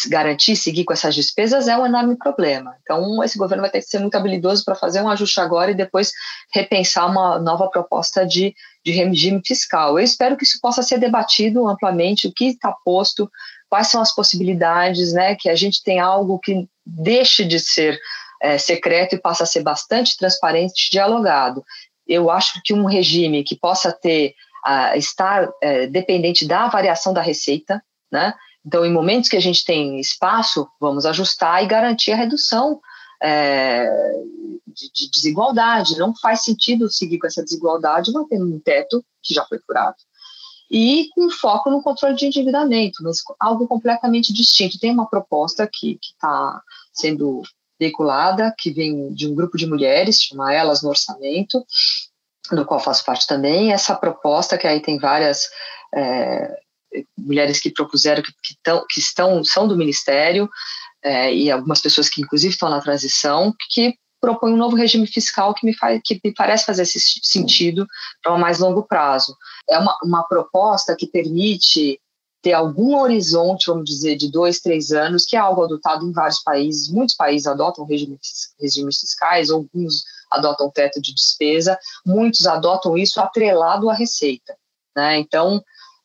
garantir 0.09 0.57
seguir 0.57 0.85
com 0.85 0.93
essas 0.93 1.15
despesas 1.15 1.69
é 1.69 1.77
um 1.77 1.87
enorme 1.87 2.17
problema. 2.17 2.77
Então, 2.83 3.23
esse 3.23 3.39
governo 3.39 3.63
vai 3.63 3.71
ter 3.71 3.81
que 3.81 3.87
ser 3.87 3.99
muito 3.99 4.17
habilidoso 4.17 4.65
para 4.65 4.75
fazer 4.75 5.01
um 5.01 5.09
ajuste 5.09 5.41
agora 5.41 5.71
e 5.71 5.75
depois 5.75 6.13
repensar 6.53 7.07
uma 7.07 7.39
nova 7.39 7.69
proposta 7.69 8.27
de, 8.27 8.55
de 8.85 8.93
regime 8.93 9.41
fiscal. 9.45 9.99
Eu 9.99 10.05
espero 10.05 10.37
que 10.37 10.45
isso 10.45 10.59
possa 10.61 10.83
ser 10.83 10.99
debatido 10.99 11.69
amplamente, 11.69 12.27
o 12.27 12.33
que 12.33 12.47
está 12.47 12.75
posto, 12.85 13.31
quais 13.69 13.89
são 13.89 14.01
as 14.01 14.15
possibilidades, 14.15 15.13
né, 15.13 15.35
que 15.37 15.49
a 15.49 15.55
gente 15.55 15.83
tem 15.83 16.01
algo 16.01 16.39
que 16.39 16.69
deixe 16.85 17.45
de 17.45 17.61
ser 17.61 17.99
é, 18.43 18.59
secreto 18.59 19.15
e 19.15 19.21
passa 19.21 19.45
a 19.45 19.47
ser 19.47 19.63
bastante 19.63 20.17
transparente 20.17 20.91
dialogado. 20.91 21.65
Eu 22.07 22.31
acho 22.31 22.61
que 22.65 22.75
um 22.75 22.87
regime 22.87 23.43
que 23.43 23.57
possa 23.57 23.93
ter, 23.93 24.35
uh, 24.67 24.97
estar 24.97 25.49
uh, 25.49 25.91
dependente 25.91 26.47
da 26.47 26.69
variação 26.69 27.13
da 27.13 27.21
receita, 27.21 27.83
né, 28.11 28.35
então, 28.67 28.85
em 28.85 28.93
momentos 28.93 29.31
que 29.31 29.37
a 29.37 29.41
gente 29.41 29.65
tem 29.65 30.01
espaço, 30.01 30.69
vamos 30.81 31.07
ajustar 31.07 31.63
e 31.63 31.69
garantir 31.69 32.11
a 32.11 32.17
redução 32.17 32.81
é, 33.23 33.89
de, 34.67 34.91
de, 34.93 35.11
desigualdade. 35.11 35.97
Não 35.97 36.13
faz 36.17 36.43
sentido 36.43 36.91
seguir 36.91 37.19
com 37.19 37.29
essa 37.29 37.45
desigualdade 37.45 38.13
mantendo 38.13 38.45
um 38.45 38.59
teto 38.59 39.05
que 39.23 39.33
já 39.33 39.45
foi 39.47 39.61
furado. 39.61 39.97
E 40.69 41.09
com 41.15 41.31
foco 41.31 41.71
no 41.71 41.81
controle 41.81 42.17
de 42.17 42.27
endividamento, 42.27 43.05
mas 43.05 43.19
algo 43.39 43.69
completamente 43.69 44.33
distinto. 44.33 44.81
Tem 44.81 44.91
uma 44.91 45.09
proposta 45.09 45.69
que 45.73 45.97
está 46.03 46.61
sendo 46.93 47.43
veiculada, 47.79 48.53
que 48.59 48.73
vem 48.73 49.13
de 49.15 49.29
um 49.29 49.35
grupo 49.35 49.57
de 49.57 49.67
mulheres, 49.67 50.21
chama 50.21 50.53
Elas 50.53 50.83
no 50.83 50.89
Orçamento, 50.89 51.65
do 52.51 52.67
qual 52.67 52.81
faço 52.81 53.05
parte 53.05 53.29
também. 53.29 53.73
Essa 53.73 53.95
proposta, 53.95 54.59
que 54.59 54.67
aí 54.67 54.81
tem 54.81 54.99
várias 54.99 55.49
é, 55.95 56.66
mulheres 57.17 57.61
que 57.61 57.71
propuseram, 57.71 58.23
que, 58.23 58.33
que, 58.43 58.57
tão, 58.63 58.85
que 58.89 59.01
estão, 59.01 59.43
são 59.45 59.67
do 59.67 59.77
Ministério, 59.77 60.49
é, 61.03 61.35
e 61.35 61.51
algumas 61.51 61.81
pessoas 61.81 62.09
que 62.09 62.21
inclusive 62.21 62.53
estão 62.53 62.69
na 62.69 62.81
transição, 62.81 63.55
que 63.71 63.95
propõe 64.21 64.53
um 64.53 64.57
novo 64.57 64.77
regime 64.77 65.07
fiscal 65.07 65.55
que 65.55 65.65
me, 65.65 65.75
faz, 65.75 66.01
que 66.05 66.21
me 66.25 66.33
parece 66.35 66.65
fazer 66.65 66.83
esse 66.83 66.99
sentido 67.23 67.87
para 68.23 68.35
um 68.35 68.39
mais 68.39 68.59
longo 68.59 68.83
prazo. 68.83 69.37
É 69.69 69.79
uma, 69.79 69.97
uma 70.03 70.23
proposta 70.25 70.97
que 70.97 71.07
permite 71.07 72.01
ter 72.43 72.53
algum 72.53 72.97
horizonte, 72.97 73.67
vamos 73.67 73.89
dizer, 73.89 74.17
de 74.17 74.31
dois, 74.31 74.61
três 74.61 74.93
anos, 74.93 75.25
que 75.25 75.37
é 75.37 75.39
algo 75.39 75.65
adotado 75.65 76.07
em 76.07 76.13
vários 76.13 76.43
países. 76.43 76.89
Muitos 76.89 77.15
países 77.15 77.47
adotam 77.47 77.85
regime, 77.85 78.19
regimes 78.61 79.01
fiscais, 79.01 79.51
alguns 79.51 80.05
adotam 80.31 80.71
teto 80.71 81.01
de 81.01 81.15
despesa, 81.15 81.79
muitos 82.05 82.47
adotam 82.47 82.97
isso 82.97 83.21
atrelado 83.21 83.91
à 83.91 83.95
receita. 83.95 84.57
Né? 84.97 85.19
Então, 85.19 85.63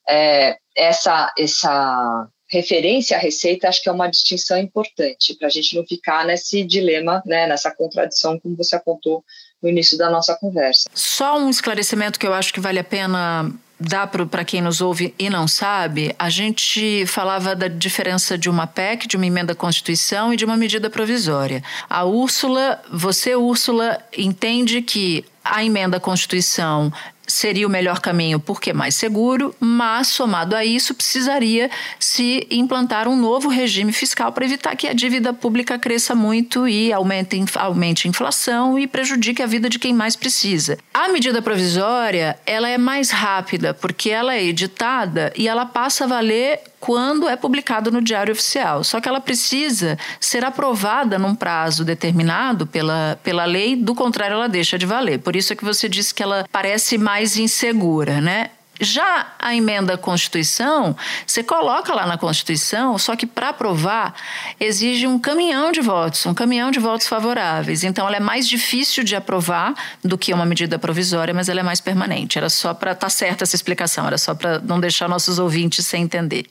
é, 0.08 0.58
essa, 0.76 1.34
essa 1.38 2.28
referência 2.50 3.18
à 3.18 3.20
receita 3.20 3.70
acho 3.70 3.82
que 3.82 3.90
é 3.90 3.92
uma 3.92 4.10
distinção 4.10 4.58
importante 4.58 5.36
para 5.38 5.48
a 5.48 5.52
gente 5.52 5.76
não 5.76 5.86
ficar 5.86 6.26
nesse 6.26 6.64
dilema, 6.64 7.22
né, 7.26 7.48
nessa 7.48 7.72
contradição 7.72 8.38
como 8.40 8.58
você 8.58 8.76
apontou 8.76 9.24
no 9.62 9.70
início 9.70 9.98
da 9.98 10.10
nossa 10.10 10.36
conversa. 10.36 10.90
Só 10.94 11.38
um 11.38 11.50
esclarecimento 11.50 12.20
que 12.20 12.28
eu 12.28 12.34
acho 12.34 12.54
que 12.54 12.60
vale 12.60 12.80
a 12.80 12.84
pena 12.84 13.52
dar 13.82 14.08
para 14.08 14.46
quem 14.46 14.62
nos 14.62 14.80
ouve 14.80 15.14
e 15.18 15.30
não 15.30 15.48
sabe, 15.48 16.16
a 16.20 16.30
gente 16.30 17.06
falava 17.08 17.56
da 17.56 17.68
diferença 17.68 18.38
de 18.38 18.48
uma 18.50 18.68
PEC, 18.68 19.08
de 19.08 19.18
uma 19.18 19.26
emenda 19.26 19.54
à 19.54 19.56
Constituição 19.56 20.32
e 20.32 20.38
de 20.38 20.46
uma 20.46 20.56
medida 20.56 20.90
provisória. 20.90 21.64
A 21.90 22.06
Úrsula, 22.06 22.80
você, 22.92 23.36
Úrsula, 23.36 24.00
entende 24.16 24.84
que 24.84 25.26
a 25.44 25.64
emenda 25.64 25.98
à 25.98 26.00
Constituição 26.00 26.94
seria 27.32 27.68
o 27.68 27.70
melhor 27.70 28.00
caminho 28.00 28.40
porque 28.40 28.72
é 28.72 28.74
mais 28.74 28.96
seguro, 28.96 29.56
mas 29.60 30.08
somado 30.08 30.56
a 30.56 30.64
isso 30.66 30.94
precisaria 30.94 31.70
se 32.00 32.48
implantar 32.52 33.08
um 33.08 33.16
novo 33.16 33.50
regime 33.50 33.92
fiscal 33.92 34.32
para 34.32 34.46
evitar 34.46 34.76
que 34.76 34.88
a 34.88 34.94
dívida 34.94 35.34
pública 35.34 35.80
cresça 35.80 36.14
muito 36.14 36.68
e 36.68 36.92
aumente, 36.92 37.42
aumente 37.56 38.08
a 38.08 38.10
inflação 38.10 38.78
e 38.78 38.88
prejudique 38.88 39.42
a 39.42 39.46
vida 39.46 39.70
de 39.70 39.80
quem 39.80 39.94
mais 39.94 40.16
precisa. 40.16 40.78
A 40.94 41.10
medida 41.10 41.42
provisória 41.42 42.38
ela 42.46 42.70
é 42.70 42.78
mais 42.78 43.10
rápida 43.12 43.74
porque 43.74 44.10
ela 44.10 44.36
é 44.36 44.44
editada 44.44 45.32
e 45.36 45.48
ela 45.48 45.66
passa 45.66 46.04
a 46.04 46.08
valer 46.08 46.71
quando 46.82 47.30
é 47.30 47.38
publicado 47.38 47.92
no 47.92 48.02
Diário 48.02 48.34
Oficial. 48.34 48.84
Só 48.84 49.00
que 49.00 49.08
ela 49.08 49.22
precisa 49.22 49.98
ser 50.20 50.44
aprovada 50.44 51.18
num 51.20 51.36
prazo 51.36 51.86
determinado 51.86 52.66
pela, 52.66 53.20
pela 53.24 53.46
lei, 53.46 53.76
do 53.76 53.94
contrário, 53.94 54.34
ela 54.34 54.50
deixa 54.50 54.78
de 54.78 54.86
valer. 54.86 55.20
Por 55.20 55.36
isso 55.36 55.54
é 55.54 55.56
que 55.56 55.64
você 55.64 55.88
disse 55.88 56.14
que 56.14 56.24
ela 56.24 56.46
parece 56.52 56.98
mais 56.98 57.38
insegura, 57.38 58.20
né? 58.20 58.50
Já 58.82 59.28
a 59.38 59.56
emenda 59.56 59.94
à 59.94 59.98
Constituição, 59.98 60.96
você 61.26 61.44
coloca 61.44 61.94
lá 61.94 62.08
na 62.08 62.18
Constituição, 62.18 62.98
só 62.98 63.16
que 63.16 63.28
para 63.28 63.50
aprovar 63.50 64.16
exige 64.60 65.06
um 65.06 65.20
caminhão 65.20 65.72
de 65.72 65.82
votos, 65.82 66.26
um 66.26 66.34
caminhão 66.34 66.72
de 66.72 66.80
votos 66.80 67.08
favoráveis. 67.08 67.84
Então 67.84 68.08
ela 68.08 68.18
é 68.18 68.20
mais 68.20 68.48
difícil 68.48 69.04
de 69.04 69.16
aprovar 69.16 69.74
do 70.04 70.18
que 70.18 70.34
uma 70.34 70.46
medida 70.46 70.80
provisória, 70.80 71.34
mas 71.34 71.48
ela 71.48 71.60
é 71.60 71.64
mais 71.64 71.80
permanente. 71.80 72.38
Era 72.38 72.50
só 72.50 72.74
para 72.74 72.94
estar 72.94 73.06
tá 73.06 73.10
certa 73.10 73.44
essa 73.44 73.56
explicação, 73.56 74.08
era 74.08 74.18
só 74.18 74.34
para 74.34 74.60
não 74.60 74.80
deixar 74.80 75.08
nossos 75.08 75.38
ouvintes 75.38 75.86
sem 75.86 76.04
entender. 76.04 76.46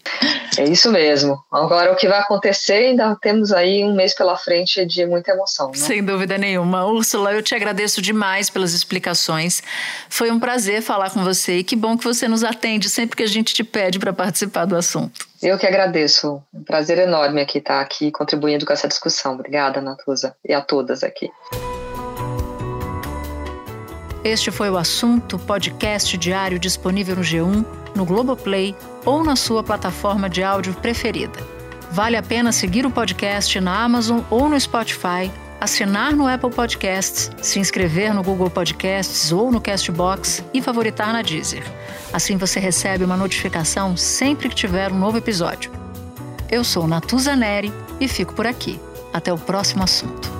É 0.56 0.64
isso 0.64 0.90
mesmo. 0.90 1.42
Agora 1.50 1.92
o 1.92 1.96
que 1.96 2.08
vai 2.08 2.20
acontecer, 2.20 2.90
ainda 2.90 3.16
temos 3.16 3.52
aí 3.52 3.84
um 3.84 3.94
mês 3.94 4.14
pela 4.14 4.36
frente 4.36 4.84
de 4.86 5.04
muita 5.06 5.32
emoção. 5.32 5.68
Né? 5.68 5.74
Sem 5.74 6.04
dúvida 6.04 6.38
nenhuma. 6.38 6.86
Úrsula, 6.86 7.32
eu 7.32 7.42
te 7.42 7.54
agradeço 7.54 8.00
demais 8.00 8.50
pelas 8.50 8.72
explicações. 8.72 9.62
Foi 10.08 10.30
um 10.30 10.38
prazer 10.38 10.82
falar 10.82 11.10
com 11.10 11.22
você 11.22 11.58
e 11.58 11.64
que 11.64 11.76
bom 11.76 11.96
que 11.96 12.04
você 12.04 12.19
você 12.20 12.28
nos 12.28 12.44
atende 12.44 12.90
sempre 12.90 13.16
que 13.16 13.22
a 13.22 13.26
gente 13.26 13.54
te 13.54 13.64
pede 13.64 13.98
para 13.98 14.12
participar 14.12 14.66
do 14.66 14.76
assunto. 14.76 15.26
Eu 15.42 15.56
que 15.56 15.66
agradeço. 15.66 16.42
Um 16.52 16.62
prazer 16.62 16.98
enorme 16.98 17.40
aqui 17.40 17.58
estar 17.58 17.80
aqui 17.80 18.10
contribuindo 18.10 18.66
com 18.66 18.72
essa 18.74 18.86
discussão. 18.86 19.32
Obrigada, 19.32 19.80
Natuza, 19.80 20.36
e 20.46 20.52
a 20.52 20.60
todas 20.60 21.02
aqui. 21.02 21.30
Este 24.22 24.50
foi 24.50 24.68
o 24.68 24.76
assunto 24.76 25.38
podcast 25.38 26.18
diário 26.18 26.58
disponível 26.58 27.16
no 27.16 27.22
G1, 27.22 27.64
no 27.96 28.04
Globoplay 28.04 28.76
ou 29.06 29.24
na 29.24 29.34
sua 29.34 29.64
plataforma 29.64 30.28
de 30.28 30.42
áudio 30.42 30.74
preferida. 30.74 31.40
Vale 31.90 32.18
a 32.18 32.22
pena 32.22 32.52
seguir 32.52 32.84
o 32.84 32.90
podcast 32.90 33.58
na 33.60 33.82
Amazon 33.82 34.20
ou 34.28 34.46
no 34.46 34.60
Spotify 34.60 35.30
assinar 35.60 36.16
no 36.16 36.26
Apple 36.26 36.50
Podcasts, 36.50 37.30
se 37.42 37.58
inscrever 37.58 38.14
no 38.14 38.22
Google 38.22 38.48
Podcasts 38.48 39.30
ou 39.30 39.52
no 39.52 39.60
Castbox 39.60 40.42
e 40.54 40.62
favoritar 40.62 41.12
na 41.12 41.20
Deezer. 41.20 41.62
Assim 42.12 42.36
você 42.36 42.58
recebe 42.58 43.04
uma 43.04 43.16
notificação 43.16 43.96
sempre 43.96 44.48
que 44.48 44.54
tiver 44.54 44.90
um 44.90 44.98
novo 44.98 45.18
episódio. 45.18 45.70
Eu 46.50 46.64
sou 46.64 46.88
Natuza 46.88 47.36
Neri 47.36 47.72
e 48.00 48.08
fico 48.08 48.34
por 48.34 48.46
aqui. 48.46 48.80
Até 49.12 49.32
o 49.32 49.38
próximo 49.38 49.84
assunto. 49.84 50.39